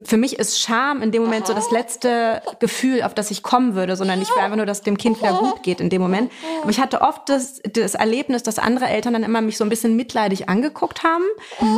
[0.04, 3.74] Für mich ist Scham in dem Moment so das letzte Gefühl, auf das ich kommen
[3.74, 6.30] würde, sondern ich will einfach nur, dass dem Kind wieder gut geht in dem Moment.
[6.62, 9.70] Aber ich hatte oft das, das Erlebnis, dass andere Eltern dann immer mich so ein
[9.70, 11.24] bisschen mitleidig angeguckt haben.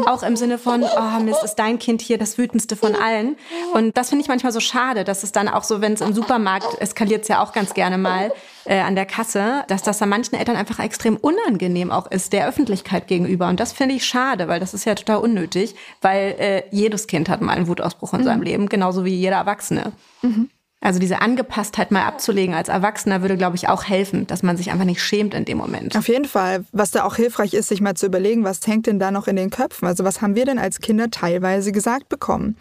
[0.07, 3.37] Auch im Sinne von, oh Mist, ist dein Kind hier das wütendste von allen.
[3.73, 6.13] Und das finde ich manchmal so schade, dass es dann auch so, wenn es im
[6.15, 8.33] Supermarkt eskaliert es ja auch ganz gerne mal,
[8.65, 12.49] äh, an der Kasse, dass das an manchen Eltern einfach extrem unangenehm auch ist, der
[12.49, 13.49] Öffentlichkeit gegenüber.
[13.49, 17.29] Und das finde ich schade, weil das ist ja total unnötig, weil äh, jedes Kind
[17.29, 18.25] hat mal einen Wutausbruch in mhm.
[18.25, 19.93] seinem Leben, genauso wie jeder Erwachsene.
[20.23, 20.51] Mhm.
[20.85, 24.71] Also diese Angepasstheit mal abzulegen als Erwachsener würde, glaube ich, auch helfen, dass man sich
[24.71, 25.97] einfach nicht schämt in dem Moment.
[25.97, 26.67] Auf jeden Fall.
[26.73, 29.37] Was da auch hilfreich ist, sich mal zu überlegen, was hängt denn da noch in
[29.37, 29.89] den Köpfen?
[29.89, 32.59] Also was haben wir denn als Kinder teilweise gesagt bekommen?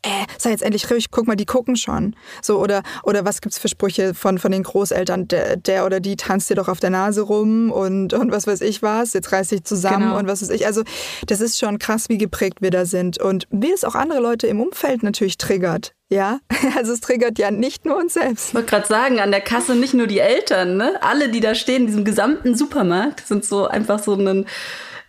[0.00, 0.08] Äh,
[0.38, 2.16] sei jetzt endlich ruhig, guck mal, die gucken schon.
[2.40, 5.28] So, oder, oder was gibt's für Sprüche von, von den Großeltern?
[5.28, 8.62] Der, der oder die tanzt dir doch auf der Nase rum und, und was weiß
[8.62, 10.18] ich was, jetzt reiß dich zusammen genau.
[10.18, 10.64] und was weiß ich.
[10.64, 10.82] Also
[11.26, 14.46] das ist schon krass, wie geprägt wir da sind und wie es auch andere Leute
[14.46, 15.92] im Umfeld natürlich triggert.
[16.08, 16.40] Ja,
[16.76, 18.48] also es triggert ja nicht nur uns selbst.
[18.48, 20.94] Ich wollte gerade sagen, an der Kasse nicht nur die Eltern, ne?
[21.00, 24.46] Alle, die da stehen, in diesem gesamten Supermarkt, sind so einfach so ein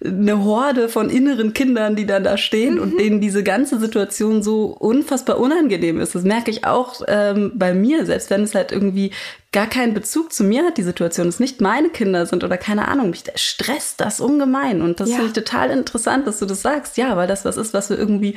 [0.04, 2.82] eine Horde von inneren Kindern, die dann da stehen mhm.
[2.82, 6.14] und denen diese ganze Situation so unfassbar unangenehm ist.
[6.14, 9.12] Das merke ich auch ähm, bei mir, selbst wenn es halt irgendwie
[9.52, 12.88] gar keinen Bezug zu mir hat, die Situation, es nicht meine Kinder sind oder keine
[12.88, 14.84] Ahnung, mich stresst das ungemein.
[14.84, 15.16] Und das ja.
[15.16, 16.98] finde ich total interessant, dass du das sagst.
[16.98, 18.36] Ja, weil das was ist, was wir irgendwie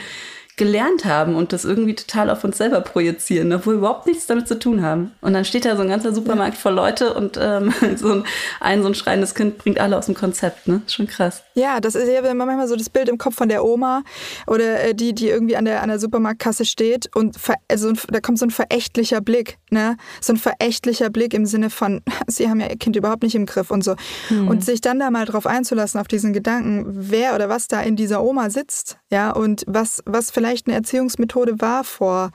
[0.61, 4.46] gelernt haben und das irgendwie total auf uns selber projizieren, obwohl wir überhaupt nichts damit
[4.46, 5.12] zu tun haben.
[5.23, 8.25] Und dann steht da so ein ganzer Supermarkt voll Leute und ähm, so ein,
[8.61, 10.83] ein so ein schreiendes Kind bringt alle aus dem Konzept, ne?
[10.87, 11.42] Schon krass.
[11.55, 14.03] Ja, das ist ja manchmal so das Bild im Kopf von der Oma
[14.46, 18.38] oder äh, die, die irgendwie an der, an der Supermarktkasse steht und also da kommt
[18.38, 19.96] so ein verächtlicher Blick, ne?
[20.20, 23.46] So ein verächtlicher Blick im Sinne von, sie haben ja ihr Kind überhaupt nicht im
[23.46, 23.96] Griff und so.
[24.29, 24.46] Hm.
[24.46, 27.96] Und sich dann da mal drauf einzulassen, auf diesen Gedanken, wer oder was da in
[27.96, 32.32] dieser Oma sitzt, ja, und was, was vielleicht vielleicht eine Erziehungsmethode war vor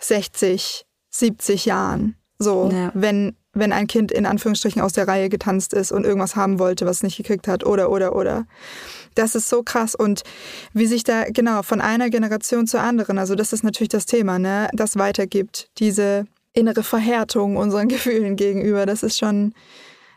[0.00, 2.14] 60, 70 Jahren.
[2.38, 2.92] So, ja.
[2.94, 6.84] wenn, wenn ein Kind in Anführungsstrichen aus der Reihe getanzt ist und irgendwas haben wollte,
[6.84, 8.46] was es nicht gekriegt hat, oder, oder, oder.
[9.14, 9.94] Das ist so krass.
[9.94, 10.24] Und
[10.74, 14.38] wie sich da, genau, von einer Generation zur anderen, also das ist natürlich das Thema,
[14.38, 18.84] ne, das weitergibt, diese innere Verhärtung unseren Gefühlen gegenüber.
[18.84, 19.54] Das ist schon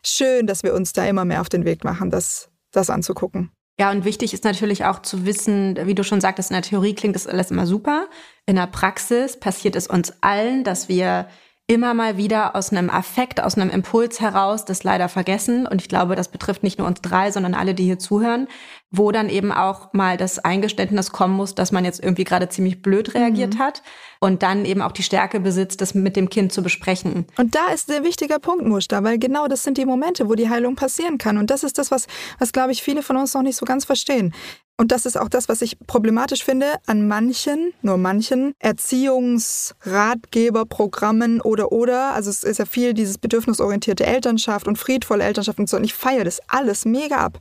[0.03, 3.51] schön, dass wir uns da immer mehr auf den Weg machen, das, das anzugucken.
[3.81, 6.93] Ja, und wichtig ist natürlich auch zu wissen, wie du schon sagtest, in der Theorie
[6.93, 8.09] klingt das alles immer super.
[8.45, 11.27] In der Praxis passiert es uns allen, dass wir
[11.65, 15.65] immer mal wieder aus einem Affekt, aus einem Impuls heraus das leider vergessen.
[15.65, 18.47] Und ich glaube, das betrifft nicht nur uns drei, sondern alle, die hier zuhören,
[18.91, 22.81] wo dann eben auch mal das Eingeständnis kommen muss, dass man jetzt irgendwie gerade ziemlich
[22.81, 23.59] blöd reagiert mhm.
[23.59, 23.81] hat
[24.19, 27.25] und dann eben auch die Stärke besitzt, das mit dem Kind zu besprechen.
[27.37, 30.49] Und da ist der wichtiger Punkt, Muster, weil genau das sind die Momente, wo die
[30.49, 31.37] Heilung passieren kann.
[31.37, 33.85] Und das ist das, was, was glaube ich, viele von uns noch nicht so ganz
[33.85, 34.33] verstehen.
[34.77, 41.71] Und das ist auch das, was ich problematisch finde an manchen, nur manchen Erziehungsratgeberprogrammen oder
[41.71, 42.13] oder.
[42.13, 45.77] Also es ist ja viel dieses bedürfnisorientierte Elternschaft und friedvolle Elternschaft und so.
[45.77, 47.39] Und ich feiere das alles mega ab.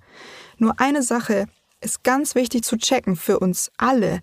[0.61, 1.47] Nur eine Sache
[1.81, 4.21] ist ganz wichtig zu checken für uns alle,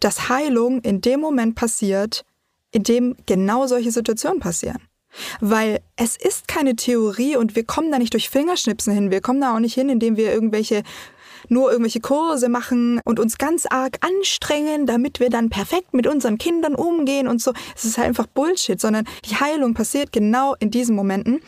[0.00, 2.24] dass Heilung in dem Moment passiert,
[2.72, 4.82] in dem genau solche Situationen passieren.
[5.40, 9.10] Weil es ist keine Theorie und wir kommen da nicht durch Fingerschnipsen hin.
[9.12, 10.82] Wir kommen da auch nicht hin, indem wir irgendwelche
[11.48, 16.38] nur irgendwelche Kurse machen und uns ganz arg anstrengen, damit wir dann perfekt mit unseren
[16.38, 17.52] Kindern umgehen und so.
[17.76, 21.38] Es ist halt einfach Bullshit, sondern die Heilung passiert genau in diesen Momenten.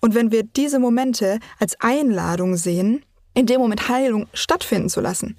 [0.00, 3.04] Und wenn wir diese Momente als Einladung sehen,
[3.34, 5.36] in dem Moment Heilung stattfinden zu lassen,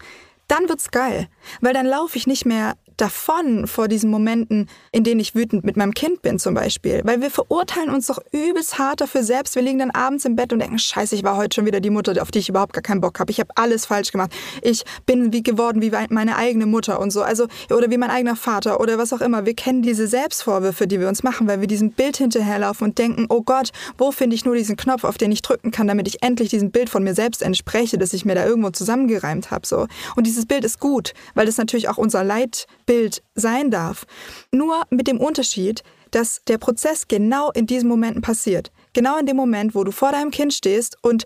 [0.47, 1.27] dann wird's geil,
[1.62, 5.77] weil dann laufe ich nicht mehr davon vor diesen Momenten, in denen ich wütend mit
[5.77, 7.01] meinem Kind bin zum Beispiel.
[7.03, 9.55] Weil wir verurteilen uns doch übelst hart dafür selbst.
[9.55, 11.89] Wir liegen dann abends im Bett und denken, scheiße, ich war heute schon wieder die
[11.89, 13.31] Mutter, auf die ich überhaupt gar keinen Bock habe.
[13.31, 14.31] Ich habe alles falsch gemacht.
[14.62, 17.23] Ich bin wie geworden wie meine eigene Mutter und so.
[17.23, 19.45] Also, oder wie mein eigener Vater oder was auch immer.
[19.45, 23.25] Wir kennen diese Selbstvorwürfe, die wir uns machen, weil wir diesem Bild hinterherlaufen und denken,
[23.29, 26.21] oh Gott, wo finde ich nur diesen Knopf, auf den ich drücken kann, damit ich
[26.23, 29.65] endlich diesem Bild von mir selbst entspreche, das ich mir da irgendwo zusammengereimt habe.
[29.67, 29.88] So.
[30.15, 34.05] Und dieses Bild ist gut, weil das natürlich auch unser Leid Bild sein darf.
[34.51, 38.71] Nur mit dem Unterschied, dass der Prozess genau in diesen Momenten passiert.
[38.93, 41.25] Genau in dem Moment, wo du vor deinem Kind stehst und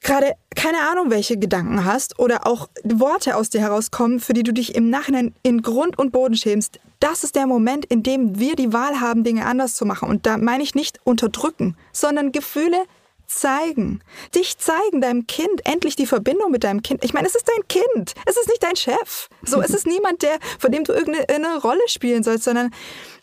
[0.00, 4.52] gerade keine Ahnung, welche Gedanken hast oder auch Worte aus dir herauskommen, für die du
[4.52, 6.78] dich im Nachhinein in Grund und Boden schämst.
[7.00, 10.08] Das ist der Moment, in dem wir die Wahl haben, Dinge anders zu machen.
[10.08, 12.84] Und da meine ich nicht unterdrücken, sondern Gefühle
[13.26, 14.00] zeigen.
[14.34, 17.04] Dich zeigen, deinem Kind, endlich die Verbindung mit deinem Kind.
[17.04, 18.14] Ich meine, es ist dein Kind.
[18.26, 19.28] Es ist nicht dein Chef.
[19.42, 22.70] So, es ist niemand, der, von dem du irgendeine Rolle spielen sollst, sondern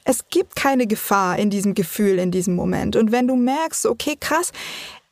[0.03, 2.95] es gibt keine Gefahr in diesem Gefühl, in diesem Moment.
[2.95, 4.51] Und wenn du merkst, okay, krass,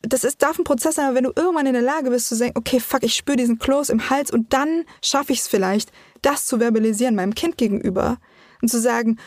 [0.01, 2.35] das ist, darf ein Prozess sein, aber wenn du irgendwann in der Lage bist zu
[2.35, 5.91] sagen, okay, fuck, ich spüre diesen Kloß im Hals und dann schaffe ich es vielleicht,
[6.21, 8.17] das zu verbalisieren meinem Kind gegenüber
[8.61, 9.17] und zu sagen,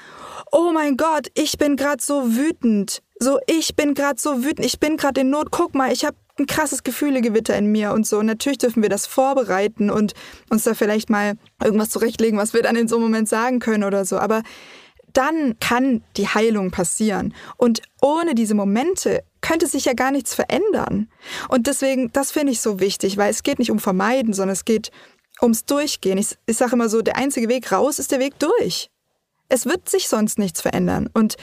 [0.50, 3.02] oh mein Gott, ich bin gerade so wütend.
[3.22, 5.52] So, ich bin gerade so wütend, ich bin gerade in Not.
[5.52, 8.18] Guck mal, ich habe ein krasses Gefühlegewitter in mir und so.
[8.18, 10.14] Und natürlich dürfen wir das vorbereiten und
[10.50, 13.84] uns da vielleicht mal irgendwas zurechtlegen, was wir dann in so einem Moment sagen können
[13.84, 14.18] oder so.
[14.18, 14.42] Aber
[15.12, 17.32] dann kann die Heilung passieren.
[17.56, 21.08] Und ohne diese Momente könnte sich ja gar nichts verändern.
[21.48, 24.64] Und deswegen, das finde ich so wichtig, weil es geht nicht um Vermeiden, sondern es
[24.64, 24.90] geht
[25.40, 26.18] ums Durchgehen.
[26.18, 28.88] Ich, ich sage immer so, der einzige Weg raus ist der Weg durch.
[29.48, 31.08] Es wird sich sonst nichts verändern.
[31.12, 31.36] Und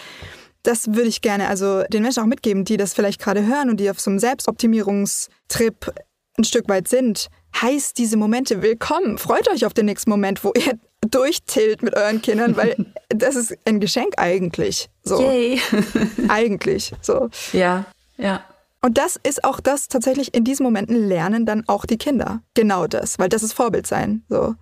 [0.63, 3.77] das würde ich gerne also den Menschen auch mitgeben, die das vielleicht gerade hören und
[3.77, 5.93] die auf so einem Selbstoptimierungstrip
[6.37, 7.27] ein Stück weit sind.
[7.61, 9.17] Heißt diese Momente willkommen.
[9.17, 13.55] Freut euch auf den nächsten Moment, wo ihr durchtillt mit euren Kindern, weil das ist
[13.65, 14.89] ein Geschenk eigentlich.
[15.03, 15.21] So.
[15.21, 15.59] Yay.
[16.27, 16.93] eigentlich.
[17.01, 17.29] So.
[17.53, 17.85] Ja,
[18.17, 18.43] ja.
[18.81, 22.41] Und das ist auch das tatsächlich in diesen Momenten lernen dann auch die Kinder.
[22.53, 24.23] Genau das, weil das ist Vorbild sein.
[24.29, 24.55] So.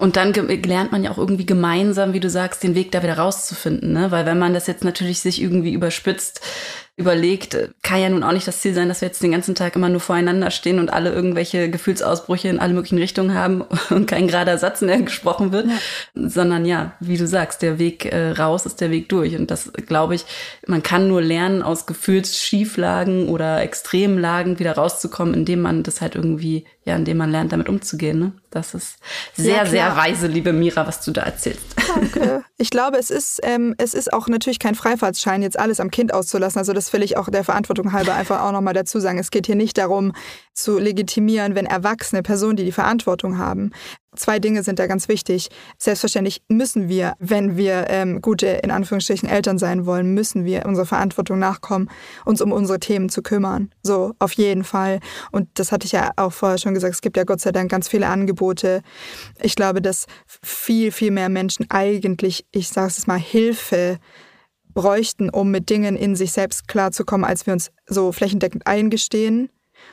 [0.00, 3.18] Und dann lernt man ja auch irgendwie gemeinsam, wie du sagst, den Weg da wieder
[3.18, 4.10] rauszufinden, ne?
[4.10, 6.40] Weil wenn man das jetzt natürlich sich irgendwie überspitzt
[7.00, 9.74] überlegt, kann ja nun auch nicht das Ziel sein, dass wir jetzt den ganzen Tag
[9.74, 14.28] immer nur voreinander stehen und alle irgendwelche Gefühlsausbrüche in alle möglichen Richtungen haben und kein
[14.28, 15.78] gerader Satz mehr gesprochen wird, ja.
[16.14, 19.34] sondern ja, wie du sagst, der Weg äh, raus ist der Weg durch.
[19.36, 20.24] Und das glaube ich,
[20.66, 26.66] man kann nur lernen, aus Gefühlsschieflagen oder Extremlagen wieder rauszukommen, indem man das halt irgendwie,
[26.84, 28.18] ja, indem man lernt, damit umzugehen.
[28.18, 28.32] Ne?
[28.50, 28.98] Das ist
[29.34, 31.62] sehr, ja, sehr weise, liebe Mira, was du da erzählst.
[31.88, 32.44] Danke.
[32.58, 36.12] Ich glaube, es ist, ähm, es ist auch natürlich kein Freifahrtsschein, jetzt alles am Kind
[36.12, 36.58] auszulassen.
[36.58, 39.18] Also das will ich auch der Verantwortung halber einfach auch nochmal dazu sagen.
[39.18, 40.12] Es geht hier nicht darum,
[40.54, 43.70] zu legitimieren, wenn erwachsene Personen, die die Verantwortung haben.
[44.16, 45.48] Zwei Dinge sind da ganz wichtig.
[45.78, 50.86] Selbstverständlich müssen wir, wenn wir ähm, gute, in Anführungsstrichen, Eltern sein wollen, müssen wir unserer
[50.86, 51.88] Verantwortung nachkommen,
[52.24, 53.70] uns um unsere Themen zu kümmern.
[53.82, 54.98] So, auf jeden Fall.
[55.30, 57.70] Und das hatte ich ja auch vorher schon gesagt, es gibt ja Gott sei Dank
[57.70, 58.82] ganz viele Angebote.
[59.40, 63.98] Ich glaube, dass viel, viel mehr Menschen eigentlich, ich sage es mal, Hilfe
[64.74, 69.50] bräuchten, um mit Dingen in sich selbst klarzukommen, als wir uns so flächendeckend eingestehen.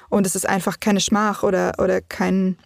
[0.09, 2.57] Und es ist einfach keine Schmach oder, oder kein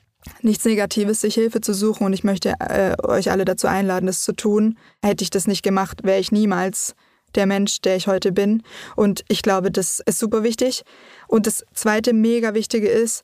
[0.41, 2.06] nichts Negatives, sich Hilfe zu suchen.
[2.06, 4.78] Und ich möchte äh, euch alle dazu einladen, das zu tun.
[5.04, 6.95] Hätte ich das nicht gemacht, wäre ich niemals
[7.36, 8.63] der Mensch, der ich heute bin.
[8.95, 10.84] Und ich glaube, das ist super wichtig.
[11.28, 13.24] Und das zweite mega wichtige ist,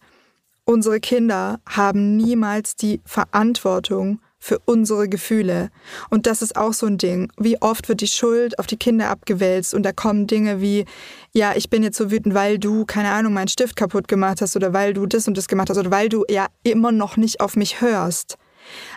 [0.64, 5.70] unsere Kinder haben niemals die Verantwortung für unsere Gefühle.
[6.10, 7.32] Und das ist auch so ein Ding.
[7.38, 10.86] Wie oft wird die Schuld auf die Kinder abgewälzt und da kommen Dinge wie,
[11.34, 14.56] ja, ich bin jetzt so wütend, weil du, keine Ahnung, meinen Stift kaputt gemacht hast
[14.56, 17.40] oder weil du das und das gemacht hast oder weil du ja immer noch nicht
[17.42, 18.38] auf mich hörst.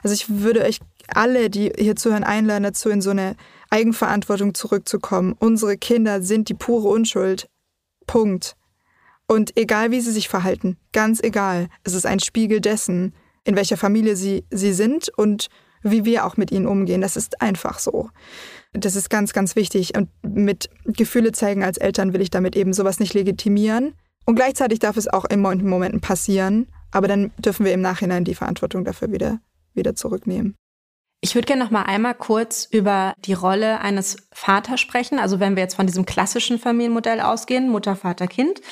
[0.03, 3.37] Also ich würde euch alle, die hier zuhören, einladen dazu, in so eine
[3.71, 5.35] Eigenverantwortung zurückzukommen.
[5.39, 7.49] Unsere Kinder sind die pure Unschuld.
[8.07, 8.57] Punkt.
[9.27, 13.77] Und egal wie sie sich verhalten, ganz egal, es ist ein Spiegel dessen, in welcher
[13.77, 15.49] Familie sie, sie sind und
[15.83, 17.01] wie wir auch mit ihnen umgehen.
[17.01, 18.11] Das ist einfach so.
[18.73, 19.97] Das ist ganz, ganz wichtig.
[19.97, 23.95] Und mit Gefühle zeigen als Eltern will ich damit eben sowas nicht legitimieren.
[24.27, 26.69] Und gleichzeitig darf es auch in Momenten passieren.
[26.91, 29.41] Aber dann dürfen wir im Nachhinein die Verantwortung dafür wieder,
[29.75, 30.57] wieder zurücknehmen.
[31.23, 35.19] Ich würde gerne noch mal einmal kurz über die Rolle eines Vaters sprechen.
[35.19, 38.63] Also wenn wir jetzt von diesem klassischen Familienmodell ausgehen, Mutter, Vater, Kind.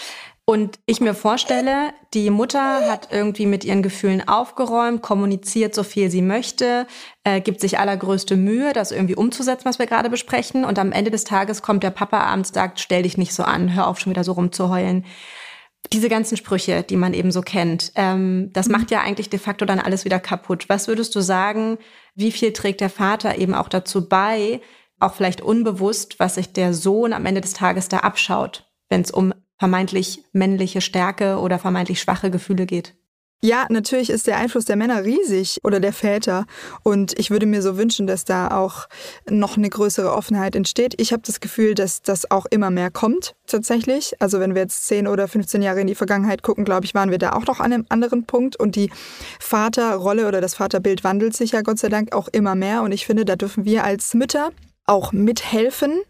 [0.49, 6.11] Und ich mir vorstelle, die Mutter hat irgendwie mit ihren Gefühlen aufgeräumt, kommuniziert so viel
[6.11, 6.87] sie möchte,
[7.23, 10.65] äh, gibt sich allergrößte Mühe, das irgendwie umzusetzen, was wir gerade besprechen.
[10.65, 13.75] Und am Ende des Tages kommt der Papa abends, sagt, stell dich nicht so an,
[13.75, 15.05] hör auf schon wieder so rumzuheulen.
[15.93, 18.73] Diese ganzen Sprüche, die man eben so kennt, ähm, das mhm.
[18.73, 20.71] macht ja eigentlich de facto dann alles wieder kaputt.
[20.71, 21.77] Was würdest du sagen,
[22.15, 24.63] wie viel trägt der Vater eben auch dazu bei,
[24.99, 29.11] auch vielleicht unbewusst, was sich der Sohn am Ende des Tages da abschaut, wenn es
[29.11, 32.95] um vermeintlich männliche Stärke oder vermeintlich schwache Gefühle geht.
[33.41, 36.45] Ja, natürlich ist der Einfluss der Männer riesig oder der Väter.
[36.83, 38.89] Und ich würde mir so wünschen, dass da auch
[39.31, 41.01] noch eine größere Offenheit entsteht.
[41.01, 44.21] Ich habe das Gefühl, dass das auch immer mehr kommt, tatsächlich.
[44.21, 47.13] Also wenn wir jetzt 10 oder 15 Jahre in die Vergangenheit gucken, glaube ich, waren
[47.13, 48.57] wir da auch noch an einem anderen Punkt.
[48.57, 48.91] Und die
[49.39, 52.83] Vaterrolle oder das Vaterbild wandelt sich ja Gott sei Dank auch immer mehr.
[52.83, 54.51] Und ich finde, da dürfen wir als Mütter
[54.85, 56.01] auch mithelfen.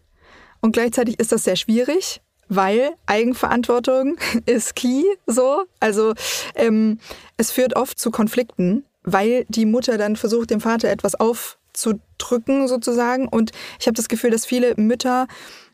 [0.61, 5.63] Und gleichzeitig ist das sehr schwierig, weil Eigenverantwortung ist key so.
[5.79, 6.13] Also
[6.55, 6.99] ähm,
[7.37, 13.27] es führt oft zu Konflikten, weil die Mutter dann versucht, dem Vater etwas aufzudrücken sozusagen.
[13.27, 15.27] Und ich habe das Gefühl, dass viele Mütter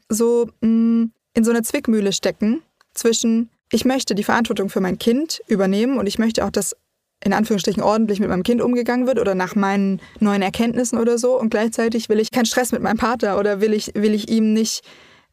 [0.10, 2.62] so mh, mm, in so einer Zwickmühle stecken
[2.94, 6.76] zwischen, ich möchte die Verantwortung für mein Kind übernehmen und ich möchte auch, dass
[7.24, 11.40] in Anführungsstrichen ordentlich mit meinem Kind umgegangen wird oder nach meinen neuen Erkenntnissen oder so.
[11.40, 14.54] Und gleichzeitig will ich keinen Stress mit meinem Partner oder will ich, will ich ihm
[14.54, 14.84] nicht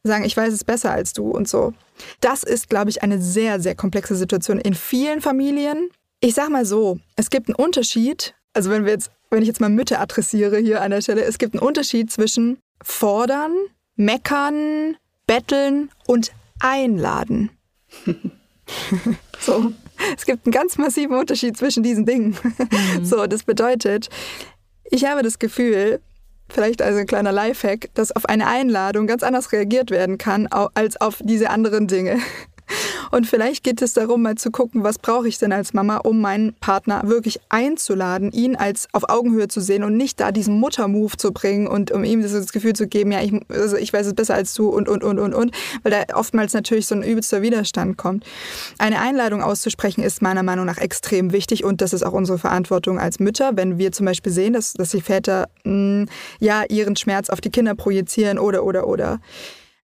[0.04, 1.74] sagen, ich weiß es besser als du und so.
[2.20, 5.90] Das ist, glaube ich, eine sehr, sehr komplexe Situation in vielen Familien.
[6.20, 9.60] Ich sag mal so, es gibt einen Unterschied, also wenn wir jetzt, wenn ich jetzt
[9.60, 13.52] mal Mütter adressiere hier an der Stelle, es gibt einen Unterschied zwischen fordern,
[13.96, 17.50] meckern, betteln und einladen.
[19.40, 19.72] so.
[20.16, 22.36] Es gibt einen ganz massiven Unterschied zwischen diesen Dingen.
[22.42, 23.04] Mhm.
[23.04, 24.08] So, das bedeutet,
[24.90, 26.00] ich habe das Gefühl,
[26.48, 31.00] vielleicht als ein kleiner Lifehack, dass auf eine Einladung ganz anders reagiert werden kann als
[31.00, 32.18] auf diese anderen Dinge.
[33.10, 36.20] Und vielleicht geht es darum, mal zu gucken, was brauche ich denn als Mama, um
[36.20, 41.16] meinen Partner wirklich einzuladen, ihn als auf Augenhöhe zu sehen und nicht da diesen Muttermove
[41.16, 44.14] zu bringen und um ihm das Gefühl zu geben, ja, ich, also ich weiß es
[44.14, 47.42] besser als du und, und, und, und, und, weil da oftmals natürlich so ein übelster
[47.42, 48.24] Widerstand kommt.
[48.78, 52.98] Eine Einladung auszusprechen ist meiner Meinung nach extrem wichtig und das ist auch unsere Verantwortung
[52.98, 56.06] als Mütter, wenn wir zum Beispiel sehen, dass, dass die Väter mh,
[56.40, 59.20] ja ihren Schmerz auf die Kinder projizieren oder, oder, oder.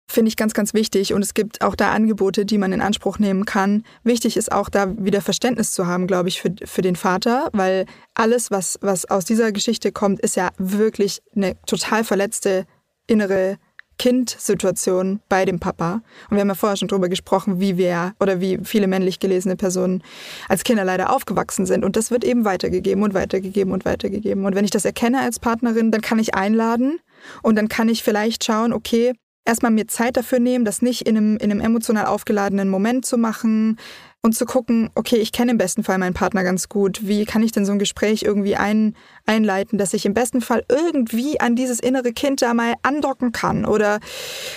[0.07, 1.15] Finde ich ganz, ganz wichtig.
[1.15, 3.85] Und es gibt auch da Angebote, die man in Anspruch nehmen kann.
[4.03, 7.87] Wichtig ist auch da wieder Verständnis zu haben, glaube ich, für, für den Vater, weil
[8.15, 12.67] alles, was, was aus dieser Geschichte kommt, ist ja wirklich eine total verletzte
[13.07, 13.59] innere
[13.99, 16.03] Kind-Situation bei dem Papa.
[16.29, 19.57] Und wir haben ja vorher schon drüber gesprochen, wie wir oder wie viele männlich gelesene
[19.57, 20.03] Personen
[20.49, 21.85] als Kinder leider aufgewachsen sind.
[21.85, 24.45] Und das wird eben weitergegeben und weitergegeben und weitergegeben.
[24.45, 26.99] Und wenn ich das erkenne als Partnerin, dann kann ich einladen
[27.43, 29.13] und dann kann ich vielleicht schauen, okay,
[29.45, 33.19] erstmal mir Zeit dafür nehmen, das nicht in einem, in einem emotional aufgeladenen Moment zu
[33.19, 33.79] machen
[34.23, 37.07] und zu gucken, okay, ich kenne im besten Fall meinen Partner ganz gut.
[37.07, 40.65] Wie kann ich denn so ein Gespräch irgendwie ein, einleiten, dass ich im besten Fall
[40.71, 44.01] irgendwie an dieses innere Kind da mal andocken kann oder,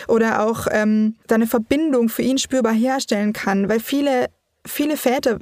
[0.07, 4.27] oder auch ähm, da eine Verbindung für ihn spürbar herstellen kann, weil viele,
[4.65, 5.39] viele Väter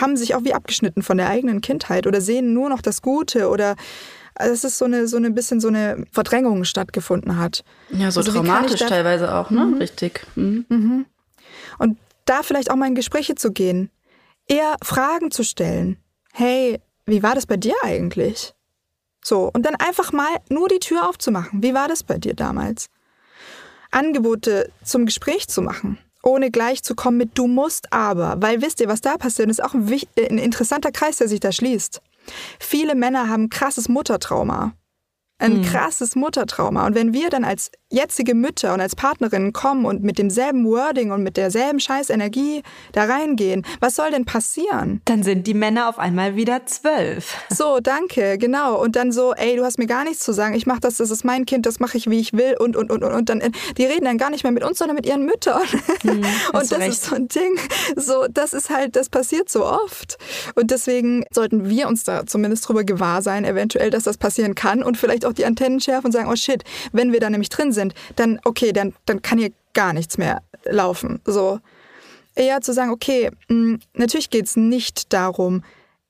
[0.00, 3.50] haben sich auch wie abgeschnitten von der eigenen Kindheit oder sehen nur noch das Gute
[3.50, 3.76] oder
[4.34, 7.64] also es ist so eine, so eine bisschen so eine Verdrängung stattgefunden hat.
[7.90, 9.64] Ja, so also traumatisch teilweise auch, ne?
[9.64, 9.74] Mhm.
[9.74, 10.26] Richtig.
[10.34, 10.64] Mhm.
[10.68, 11.06] Mhm.
[11.78, 13.90] Und da vielleicht auch mal in Gespräche zu gehen,
[14.46, 15.96] eher Fragen zu stellen.
[16.32, 18.54] Hey, wie war das bei dir eigentlich?
[19.22, 21.62] So, und dann einfach mal nur die Tür aufzumachen.
[21.62, 22.88] Wie war das bei dir damals?
[23.90, 28.80] Angebote zum Gespräch zu machen, ohne gleich zu kommen mit du musst aber, weil wisst
[28.80, 32.00] ihr, was da passiert, das ist auch ein, ein interessanter Kreis, der sich da schließt.
[32.58, 34.74] Viele Männer haben krasses Muttertrauma
[35.40, 35.62] ein mhm.
[35.62, 36.86] krasses Muttertrauma.
[36.86, 41.10] Und wenn wir dann als jetzige Mütter und als Partnerinnen kommen und mit demselben Wording
[41.10, 45.02] und mit derselben Scheißenergie da reingehen, was soll denn passieren?
[45.04, 47.36] Dann sind die Männer auf einmal wieder zwölf.
[47.50, 48.80] So, danke, genau.
[48.80, 50.54] Und dann so, ey, du hast mir gar nichts zu sagen.
[50.54, 52.56] Ich mache das, das ist mein Kind, das mache ich, wie ich will.
[52.58, 53.42] Und, und, und, und, und dann,
[53.76, 55.62] die reden dann gar nicht mehr mit uns, sondern mit ihren Müttern.
[56.02, 56.88] Mhm, und das recht.
[56.88, 57.58] ist so ein Ding.
[57.96, 60.16] So, das ist halt, das passiert so oft.
[60.54, 64.82] Und deswegen sollten wir uns da zumindest drüber gewahr sein, eventuell, dass das passieren kann
[64.82, 67.72] und vielleicht auch die Antennen schärfen und sagen, oh shit, wenn wir da nämlich drin
[67.72, 67.79] sind,
[68.16, 71.20] dann okay, dann, dann kann hier gar nichts mehr laufen.
[71.24, 71.60] So.
[72.34, 75.62] Eher zu sagen, okay, mh, hm, natürlich geht es nicht darum,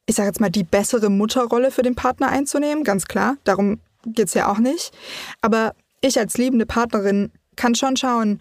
[0.06, 4.28] ich sage jetzt mal, die bessere Mutterrolle für den Partner einzunehmen, ganz klar, darum geht
[4.28, 4.92] es ja auch nicht.
[5.40, 8.40] Aber ich als liebende Partnerin kann schon schauen,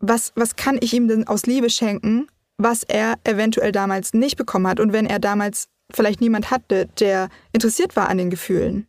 [0.00, 4.66] was, was kann ich ihm denn aus Liebe schenken, was er eventuell damals nicht bekommen
[4.66, 4.80] hat.
[4.80, 8.86] Und wenn er damals vielleicht niemand hatte, der interessiert war an den Gefühlen,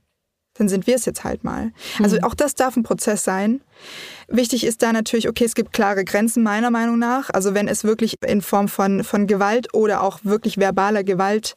[0.60, 1.72] dann sind wir es jetzt halt mal.
[2.04, 2.24] Also mhm.
[2.26, 3.62] auch das darf ein Prozess sein.
[4.28, 7.30] Wichtig ist da natürlich, okay, es gibt klare Grenzen meiner Meinung nach.
[7.32, 11.56] Also wenn es wirklich in Form von, von Gewalt oder auch wirklich verbaler Gewalt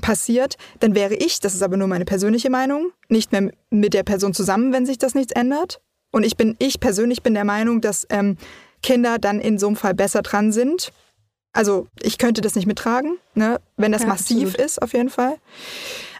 [0.00, 4.04] passiert, dann wäre ich, das ist aber nur meine persönliche Meinung, nicht mehr mit der
[4.04, 5.80] Person zusammen, wenn sich das nichts ändert.
[6.12, 8.36] Und ich bin, ich persönlich bin der Meinung, dass ähm,
[8.82, 10.92] Kinder dann in so einem Fall besser dran sind.
[11.52, 13.60] Also ich könnte das nicht mittragen, ne?
[13.76, 14.56] wenn das ja, massiv absolut.
[14.66, 15.36] ist, auf jeden Fall.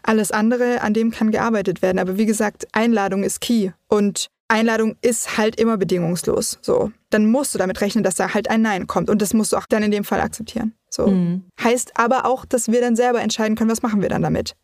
[0.03, 1.99] Alles andere, an dem kann gearbeitet werden.
[1.99, 3.71] Aber wie gesagt, Einladung ist key.
[3.87, 6.57] Und Einladung ist halt immer bedingungslos.
[6.61, 9.53] So, dann musst du damit rechnen, dass da halt ein Nein kommt und das musst
[9.53, 10.73] du auch dann in dem Fall akzeptieren.
[10.89, 11.43] So mhm.
[11.63, 14.55] heißt aber auch, dass wir dann selber entscheiden können, was machen wir dann damit.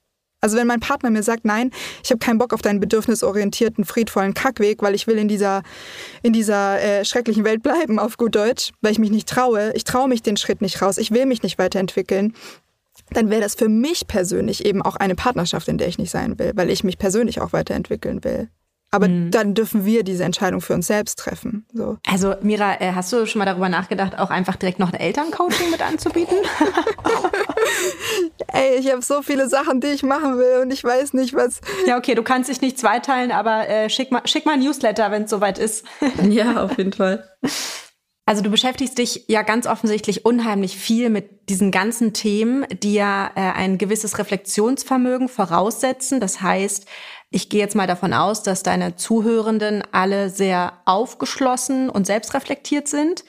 [0.42, 1.72] Also wenn mein Partner mir sagt, nein,
[2.04, 5.64] ich habe keinen Bock auf deinen bedürfnisorientierten, friedvollen Kackweg, weil ich will in dieser,
[6.22, 9.86] in dieser äh, schrecklichen Welt bleiben, auf gut Deutsch, weil ich mich nicht traue, ich
[9.86, 12.34] traue mich den Schritt nicht raus, ich will mich nicht weiterentwickeln,
[13.12, 16.40] dann wäre das für mich persönlich eben auch eine Partnerschaft, in der ich nicht sein
[16.40, 18.50] will, weil ich mich persönlich auch weiterentwickeln will.
[18.92, 19.32] Aber mhm.
[19.32, 21.66] dann dürfen wir diese Entscheidung für uns selbst treffen.
[21.74, 21.98] So.
[22.08, 25.70] Also Mira, äh, hast du schon mal darüber nachgedacht, auch einfach direkt noch ein Elterncoaching
[25.70, 26.38] mit anzubieten?
[28.54, 31.60] Ey, ich habe so viele Sachen, die ich machen will und ich weiß nicht, was.
[31.86, 35.12] Ja, okay, du kannst dich nicht zweiteilen, aber äh, schick, mal, schick mal ein Newsletter,
[35.12, 35.84] wenn es soweit ist.
[36.30, 37.30] ja, auf jeden Fall.
[38.28, 43.30] Also du beschäftigst dich ja ganz offensichtlich unheimlich viel mit diesen ganzen Themen, die ja
[43.36, 46.20] äh, ein gewisses Reflexionsvermögen voraussetzen.
[46.20, 46.88] Das heißt,
[47.30, 53.26] ich gehe jetzt mal davon aus, dass deine Zuhörenden alle sehr aufgeschlossen und selbstreflektiert sind.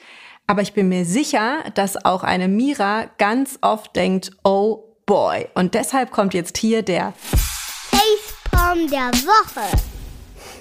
[0.47, 5.47] Aber ich bin mir sicher, dass auch eine Mira ganz oft denkt, oh boy.
[5.53, 7.13] Und deshalb kommt jetzt hier der
[7.91, 9.96] Facepalm der Woche.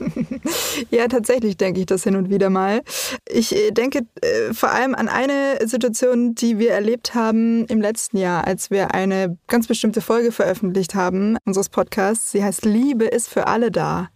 [0.90, 2.82] ja, tatsächlich denke ich das hin und wieder mal.
[3.28, 8.18] Ich äh, denke äh, vor allem an eine Situation, die wir erlebt haben im letzten
[8.18, 12.32] Jahr, als wir eine ganz bestimmte Folge veröffentlicht haben unseres Podcasts.
[12.32, 14.08] Sie heißt Liebe ist für alle da.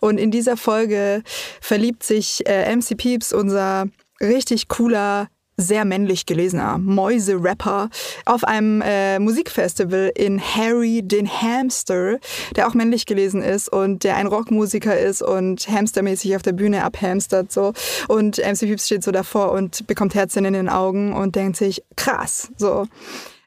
[0.00, 1.22] Und in dieser Folge
[1.60, 3.86] verliebt sich äh, MC Peeps, unser
[4.20, 7.90] richtig cooler sehr männlich gelesener Mäuse-Rapper
[8.24, 12.18] auf einem äh, Musikfestival in Harry den Hamster,
[12.56, 16.84] der auch männlich gelesen ist und der ein Rockmusiker ist und hamstermäßig auf der Bühne
[16.84, 17.72] abhamstert so.
[18.06, 21.82] Und MC Pieps steht so davor und bekommt Herzchen in den Augen und denkt sich
[21.96, 22.86] krass so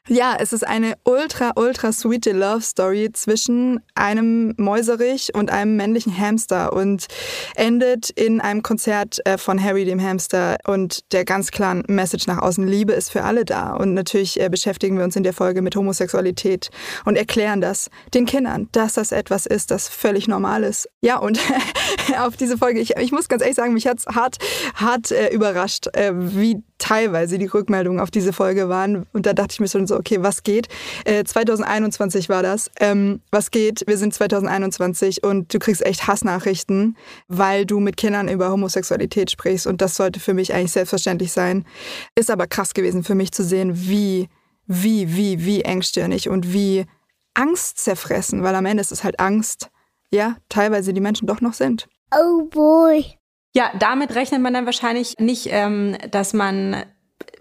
[0.08, 6.16] ja, es ist eine ultra, ultra sweete Love Story zwischen einem Mäuserich und einem männlichen
[6.18, 7.06] Hamster und
[7.54, 12.38] endet in einem Konzert äh, von Harry dem Hamster und der ganz klaren Message nach
[12.38, 13.74] außen, Liebe ist für alle da.
[13.74, 16.70] Und natürlich äh, beschäftigen wir uns in der Folge mit Homosexualität
[17.04, 20.88] und erklären das den Kindern, dass das etwas ist, das völlig normal ist.
[21.00, 21.38] Ja, und
[22.18, 24.38] auf diese Folge, ich, ich muss ganz ehrlich sagen, mich hat's hart,
[24.74, 29.06] hart äh, überrascht, äh, wie teilweise die Rückmeldungen auf diese Folge waren.
[29.12, 30.66] Und da dachte ich mir schon so, okay, was geht?
[31.04, 32.72] Äh, 2021 war das.
[32.80, 33.84] Ähm, was geht?
[33.86, 36.96] Wir sind 2021 und du kriegst echt Hassnachrichten,
[37.28, 39.68] weil du mit Kindern über Homosexualität sprichst.
[39.68, 41.64] Und das sollte für mich eigentlich selbstverständlich sein.
[42.16, 44.28] Ist aber krass gewesen für mich zu sehen, wie,
[44.66, 46.84] wie, wie, wie engstirnig und wie
[47.34, 49.70] Angst zerfressen, weil am Ende ist es halt Angst,
[50.10, 51.88] ja, teilweise die Menschen doch noch sind.
[52.12, 53.21] Oh boy.
[53.54, 56.84] Ja, damit rechnet man dann wahrscheinlich nicht, ähm, dass man,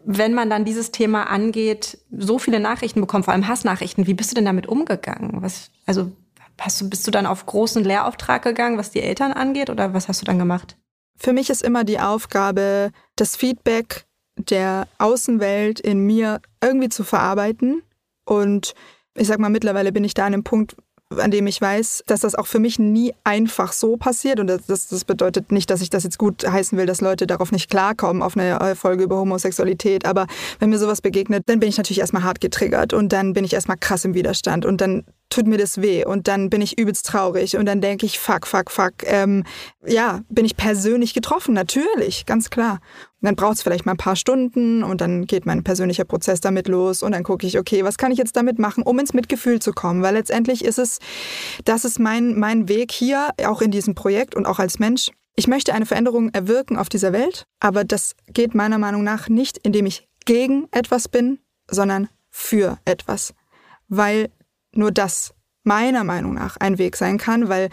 [0.04, 4.08] wenn man dann dieses Thema angeht, so viele Nachrichten bekommt, vor allem Hassnachrichten.
[4.08, 5.42] Wie bist du denn damit umgegangen?
[5.42, 6.12] Was, also
[6.60, 10.08] hast du, bist du dann auf großen Lehrauftrag gegangen, was die Eltern angeht, oder was
[10.08, 10.78] hast du dann gemacht?
[11.18, 14.06] Für mich ist immer die Aufgabe, das Feedback
[14.38, 17.84] der Außenwelt in mir irgendwie zu verarbeiten.
[18.26, 18.74] Und
[19.16, 20.76] ich sag mal, mittlerweile bin ich da an einem Punkt,
[21.18, 24.40] an dem ich weiß, dass das auch für mich nie einfach so passiert.
[24.40, 27.52] Und das, das, bedeutet nicht, dass ich das jetzt gut heißen will, dass Leute darauf
[27.52, 30.06] nicht klarkommen, auf eine Folge über Homosexualität.
[30.06, 30.28] Aber
[30.60, 33.54] wenn mir sowas begegnet, dann bin ich natürlich erstmal hart getriggert und dann bin ich
[33.54, 37.08] erstmal krass im Widerstand und dann tut mir das weh und dann bin ich übelst
[37.08, 38.94] traurig und dann denke ich, fuck, fuck, fuck.
[39.06, 39.44] Ähm,
[39.86, 42.80] ja, bin ich persönlich getroffen, natürlich, ganz klar.
[43.22, 46.42] Und dann braucht es vielleicht mal ein paar Stunden und dann geht mein persönlicher Prozess
[46.42, 49.14] damit los und dann gucke ich, okay, was kann ich jetzt damit machen, um ins
[49.14, 50.02] Mitgefühl zu kommen?
[50.02, 51.00] Weil letztendlich ist es,
[51.66, 55.12] das ist mein, mein Weg hier, auch in diesem Projekt und auch als Mensch.
[55.36, 59.58] Ich möchte eine Veränderung erwirken auf dieser Welt, aber das geht meiner Meinung nach nicht,
[59.58, 63.34] indem ich gegen etwas bin, sondern für etwas.
[63.88, 64.30] Weil
[64.74, 67.70] nur das meiner Meinung nach ein Weg sein kann, weil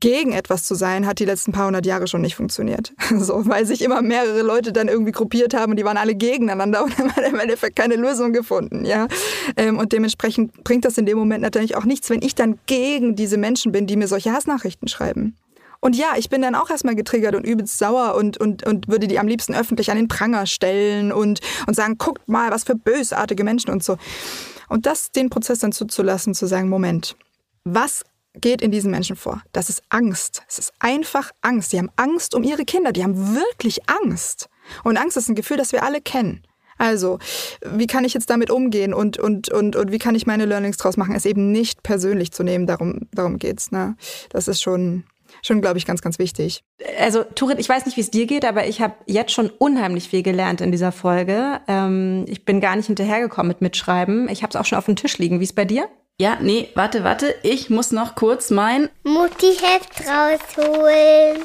[0.00, 2.92] gegen etwas zu sein, hat die letzten paar hundert Jahre schon nicht funktioniert.
[3.16, 6.84] So, weil sich immer mehrere Leute dann irgendwie gruppiert haben und die waren alle gegeneinander
[6.84, 9.08] und haben im Endeffekt keine Lösung gefunden, ja.
[9.56, 13.16] Ähm, und dementsprechend bringt das in dem Moment natürlich auch nichts, wenn ich dann gegen
[13.16, 15.36] diese Menschen bin, die mir solche Hassnachrichten schreiben.
[15.80, 19.06] Und ja, ich bin dann auch erstmal getriggert und übelst sauer und, und, und würde
[19.06, 22.74] die am liebsten öffentlich an den Pranger stellen und, und sagen, guckt mal, was für
[22.74, 23.96] bösartige Menschen und so.
[24.68, 27.16] Und das, den Prozess dann zuzulassen, zu sagen, Moment,
[27.64, 28.04] was
[28.34, 29.42] geht in diesen Menschen vor?
[29.52, 30.42] Das ist Angst.
[30.48, 31.72] Es ist einfach Angst.
[31.72, 32.92] Die haben Angst um ihre Kinder.
[32.92, 34.48] Die haben wirklich Angst.
[34.82, 36.42] Und Angst ist ein Gefühl, das wir alle kennen.
[36.76, 37.18] Also,
[37.64, 40.76] wie kann ich jetzt damit umgehen und, und, und, und wie kann ich meine Learnings
[40.76, 43.70] draus machen, es eben nicht persönlich zu nehmen, darum, darum geht's.
[43.70, 43.96] Ne?
[44.30, 45.04] Das ist schon,
[45.46, 46.62] schon, glaube ich, ganz, ganz wichtig.
[46.98, 50.08] Also, Turit, ich weiß nicht, wie es dir geht, aber ich habe jetzt schon unheimlich
[50.08, 51.60] viel gelernt in dieser Folge.
[51.68, 54.28] Ähm, ich bin gar nicht hinterhergekommen mit Mitschreiben.
[54.28, 55.40] Ich habe es auch schon auf dem Tisch liegen.
[55.40, 55.88] Wie ist bei dir?
[56.20, 57.34] Ja, nee, warte, warte.
[57.42, 61.42] Ich muss noch kurz mein Mutti-Heft rausholen.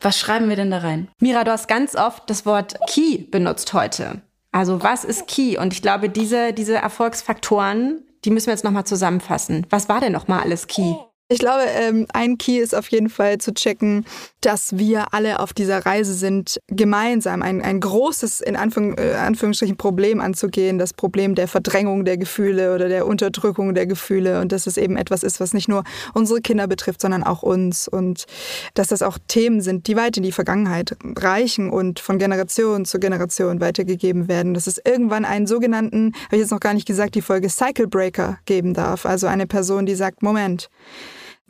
[0.00, 1.08] Was schreiben wir denn da rein?
[1.20, 4.20] Mira, du hast ganz oft das Wort Key benutzt heute.
[4.50, 5.56] Also was ist Key?
[5.56, 9.66] Und ich glaube, diese, diese Erfolgsfaktoren, die müssen wir jetzt nochmal zusammenfassen.
[9.70, 10.94] Was war denn nochmal alles Key?
[11.32, 14.04] Ich glaube, ähm, ein Key ist auf jeden Fall zu checken,
[14.42, 19.78] dass wir alle auf dieser Reise sind, gemeinsam ein, ein großes, in Anführung, äh, Anführungsstrichen,
[19.78, 24.66] Problem anzugehen, das Problem der Verdrängung der Gefühle oder der Unterdrückung der Gefühle und dass
[24.66, 28.26] es eben etwas ist, was nicht nur unsere Kinder betrifft, sondern auch uns und
[28.74, 33.00] dass das auch Themen sind, die weit in die Vergangenheit reichen und von Generation zu
[33.00, 34.52] Generation weitergegeben werden.
[34.52, 37.86] Dass es irgendwann einen sogenannten, habe ich jetzt noch gar nicht gesagt, die Folge Cycle
[37.86, 40.68] Breaker geben darf, also eine Person, die sagt, Moment,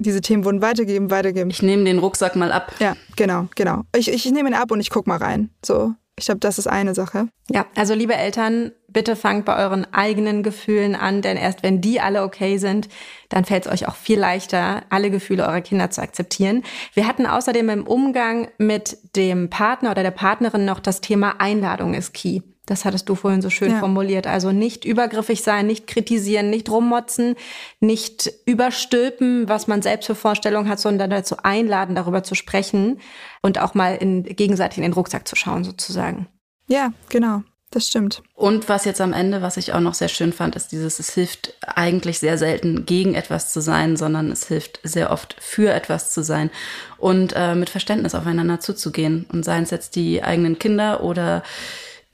[0.03, 1.51] diese Themen wurden weitergegeben, weitergegeben.
[1.51, 2.73] Ich nehme den Rucksack mal ab.
[2.79, 3.83] Ja, genau, genau.
[3.97, 5.51] Ich, ich nehme ihn ab und ich gucke mal rein.
[5.65, 7.29] So, ich glaube, das ist eine Sache.
[7.51, 12.01] Ja, also liebe Eltern, bitte fangt bei euren eigenen Gefühlen an, denn erst wenn die
[12.01, 12.89] alle okay sind,
[13.29, 16.65] dann fällt es euch auch viel leichter, alle Gefühle eurer Kinder zu akzeptieren.
[16.95, 21.95] Wir hatten außerdem im Umgang mit dem Partner oder der Partnerin noch das Thema Einladung
[21.95, 22.43] ist key.
[22.73, 23.81] Das hattest du vorhin so schön ja.
[23.81, 24.27] formuliert.
[24.27, 27.37] Also nicht übergriffig sein, nicht kritisieren, nicht rummotzen,
[27.81, 32.99] nicht überstülpen, was man selbst für Vorstellungen hat, sondern dazu einladen, darüber zu sprechen
[33.43, 36.29] und auch mal in, gegenseitig in den Rucksack zu schauen, sozusagen.
[36.67, 37.43] Ja, genau.
[37.71, 38.23] Das stimmt.
[38.35, 41.13] Und was jetzt am Ende, was ich auch noch sehr schön fand, ist dieses, es
[41.13, 46.15] hilft eigentlich sehr selten gegen etwas zu sein, sondern es hilft sehr oft für etwas
[46.15, 46.49] zu sein
[46.97, 49.27] und äh, mit Verständnis aufeinander zuzugehen.
[49.31, 51.43] Und seien es jetzt die eigenen Kinder oder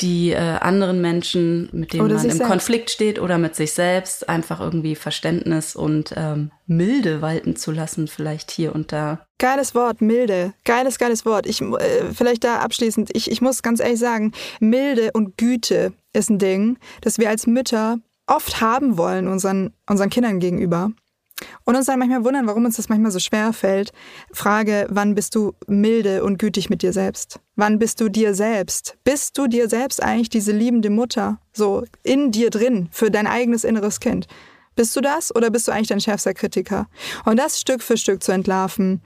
[0.01, 2.49] die äh, anderen Menschen, mit denen oder man im selbst.
[2.49, 8.07] Konflikt steht oder mit sich selbst, einfach irgendwie Verständnis und ähm, Milde walten zu lassen,
[8.07, 9.26] vielleicht hier und da.
[9.38, 10.53] Geiles Wort, milde.
[10.64, 11.46] Geiles, geiles Wort.
[11.46, 16.30] Ich, äh, vielleicht da abschließend, ich, ich muss ganz ehrlich sagen, milde und Güte ist
[16.30, 20.90] ein Ding, das wir als Mütter oft haben wollen unseren, unseren Kindern gegenüber.
[21.64, 23.93] Und uns dann manchmal wundern, warum uns das manchmal so schwer fällt.
[24.32, 27.41] Frage, wann bist du milde und gütig mit dir selbst?
[27.57, 28.97] Wann bist du dir selbst?
[29.05, 33.64] Bist du dir selbst eigentlich diese liebende Mutter, so in dir drin, für dein eigenes
[33.64, 34.26] inneres Kind?
[34.76, 36.86] Bist du das oder bist du eigentlich dein schärfster Kritiker?
[37.24, 39.03] Und das Stück für Stück zu entlarven,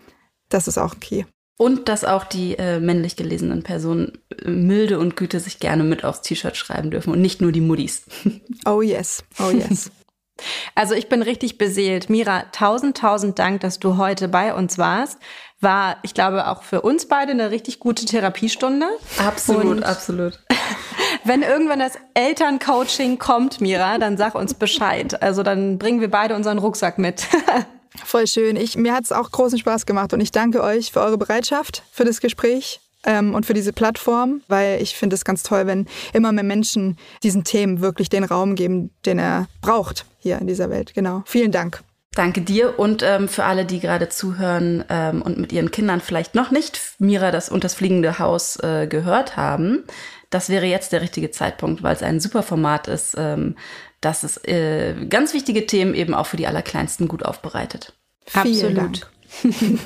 [0.48, 1.24] das ist auch ein Key.
[1.58, 6.04] Und dass auch die äh, männlich gelesenen Personen äh, Milde und Güte sich gerne mit
[6.04, 8.04] aufs T-Shirt schreiben dürfen und nicht nur die Muddis.
[8.66, 9.90] Oh yes, oh yes.
[10.74, 12.08] Also ich bin richtig beseelt.
[12.08, 15.18] Mira, tausend, tausend Dank, dass du heute bei uns warst.
[15.60, 18.86] War, ich glaube, auch für uns beide eine richtig gute Therapiestunde.
[19.18, 20.40] Absolut, Und absolut.
[21.24, 25.22] Wenn irgendwann das Elterncoaching kommt, Mira, dann sag uns Bescheid.
[25.22, 27.26] Also dann bringen wir beide unseren Rucksack mit.
[28.04, 28.56] Voll schön.
[28.56, 31.82] Ich, mir hat es auch großen Spaß gemacht und ich danke euch für eure Bereitschaft,
[31.92, 35.86] für das Gespräch ähm, und für diese Plattform, weil ich finde es ganz toll, wenn
[36.12, 40.70] immer mehr Menschen diesen Themen wirklich den Raum geben, den er braucht hier in dieser
[40.70, 40.94] Welt.
[40.94, 41.22] Genau.
[41.26, 41.82] Vielen Dank.
[42.14, 46.34] Danke dir und ähm, für alle, die gerade zuhören ähm, und mit ihren Kindern vielleicht
[46.34, 49.84] noch nicht Mira das und das fliegende Haus äh, gehört haben.
[50.28, 53.56] Das wäre jetzt der richtige Zeitpunkt, weil es ein super Format ist, ähm,
[54.02, 57.94] das es äh, ganz wichtige Themen eben auch für die Allerkleinsten gut aufbereitet.
[58.26, 59.10] Vielen Absolut.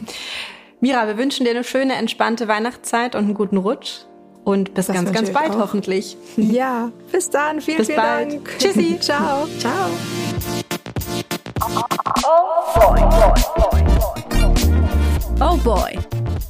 [0.81, 4.01] Mira, wir wünschen dir eine schöne, entspannte Weihnachtszeit und einen guten Rutsch.
[4.45, 5.59] Und bis das ganz, ganz bald auch.
[5.59, 6.17] hoffentlich.
[6.37, 7.61] Ja, bis dann.
[7.61, 8.33] Vielen, bis vielen bald.
[8.33, 8.59] Dank.
[8.59, 8.97] Tschüssi.
[9.01, 9.49] Ciao.
[9.59, 9.91] Ciao.
[12.25, 13.01] Oh boy.
[15.41, 15.99] Oh boy.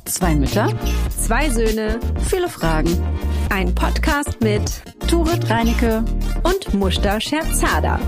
[0.04, 0.68] Zwei Mütter,
[1.08, 1.98] zwei Söhne,
[2.28, 3.02] viele Fragen.
[3.50, 4.62] Ein Podcast mit
[5.08, 6.04] Turit Reinecke
[6.42, 7.98] und Mushta Scherzada.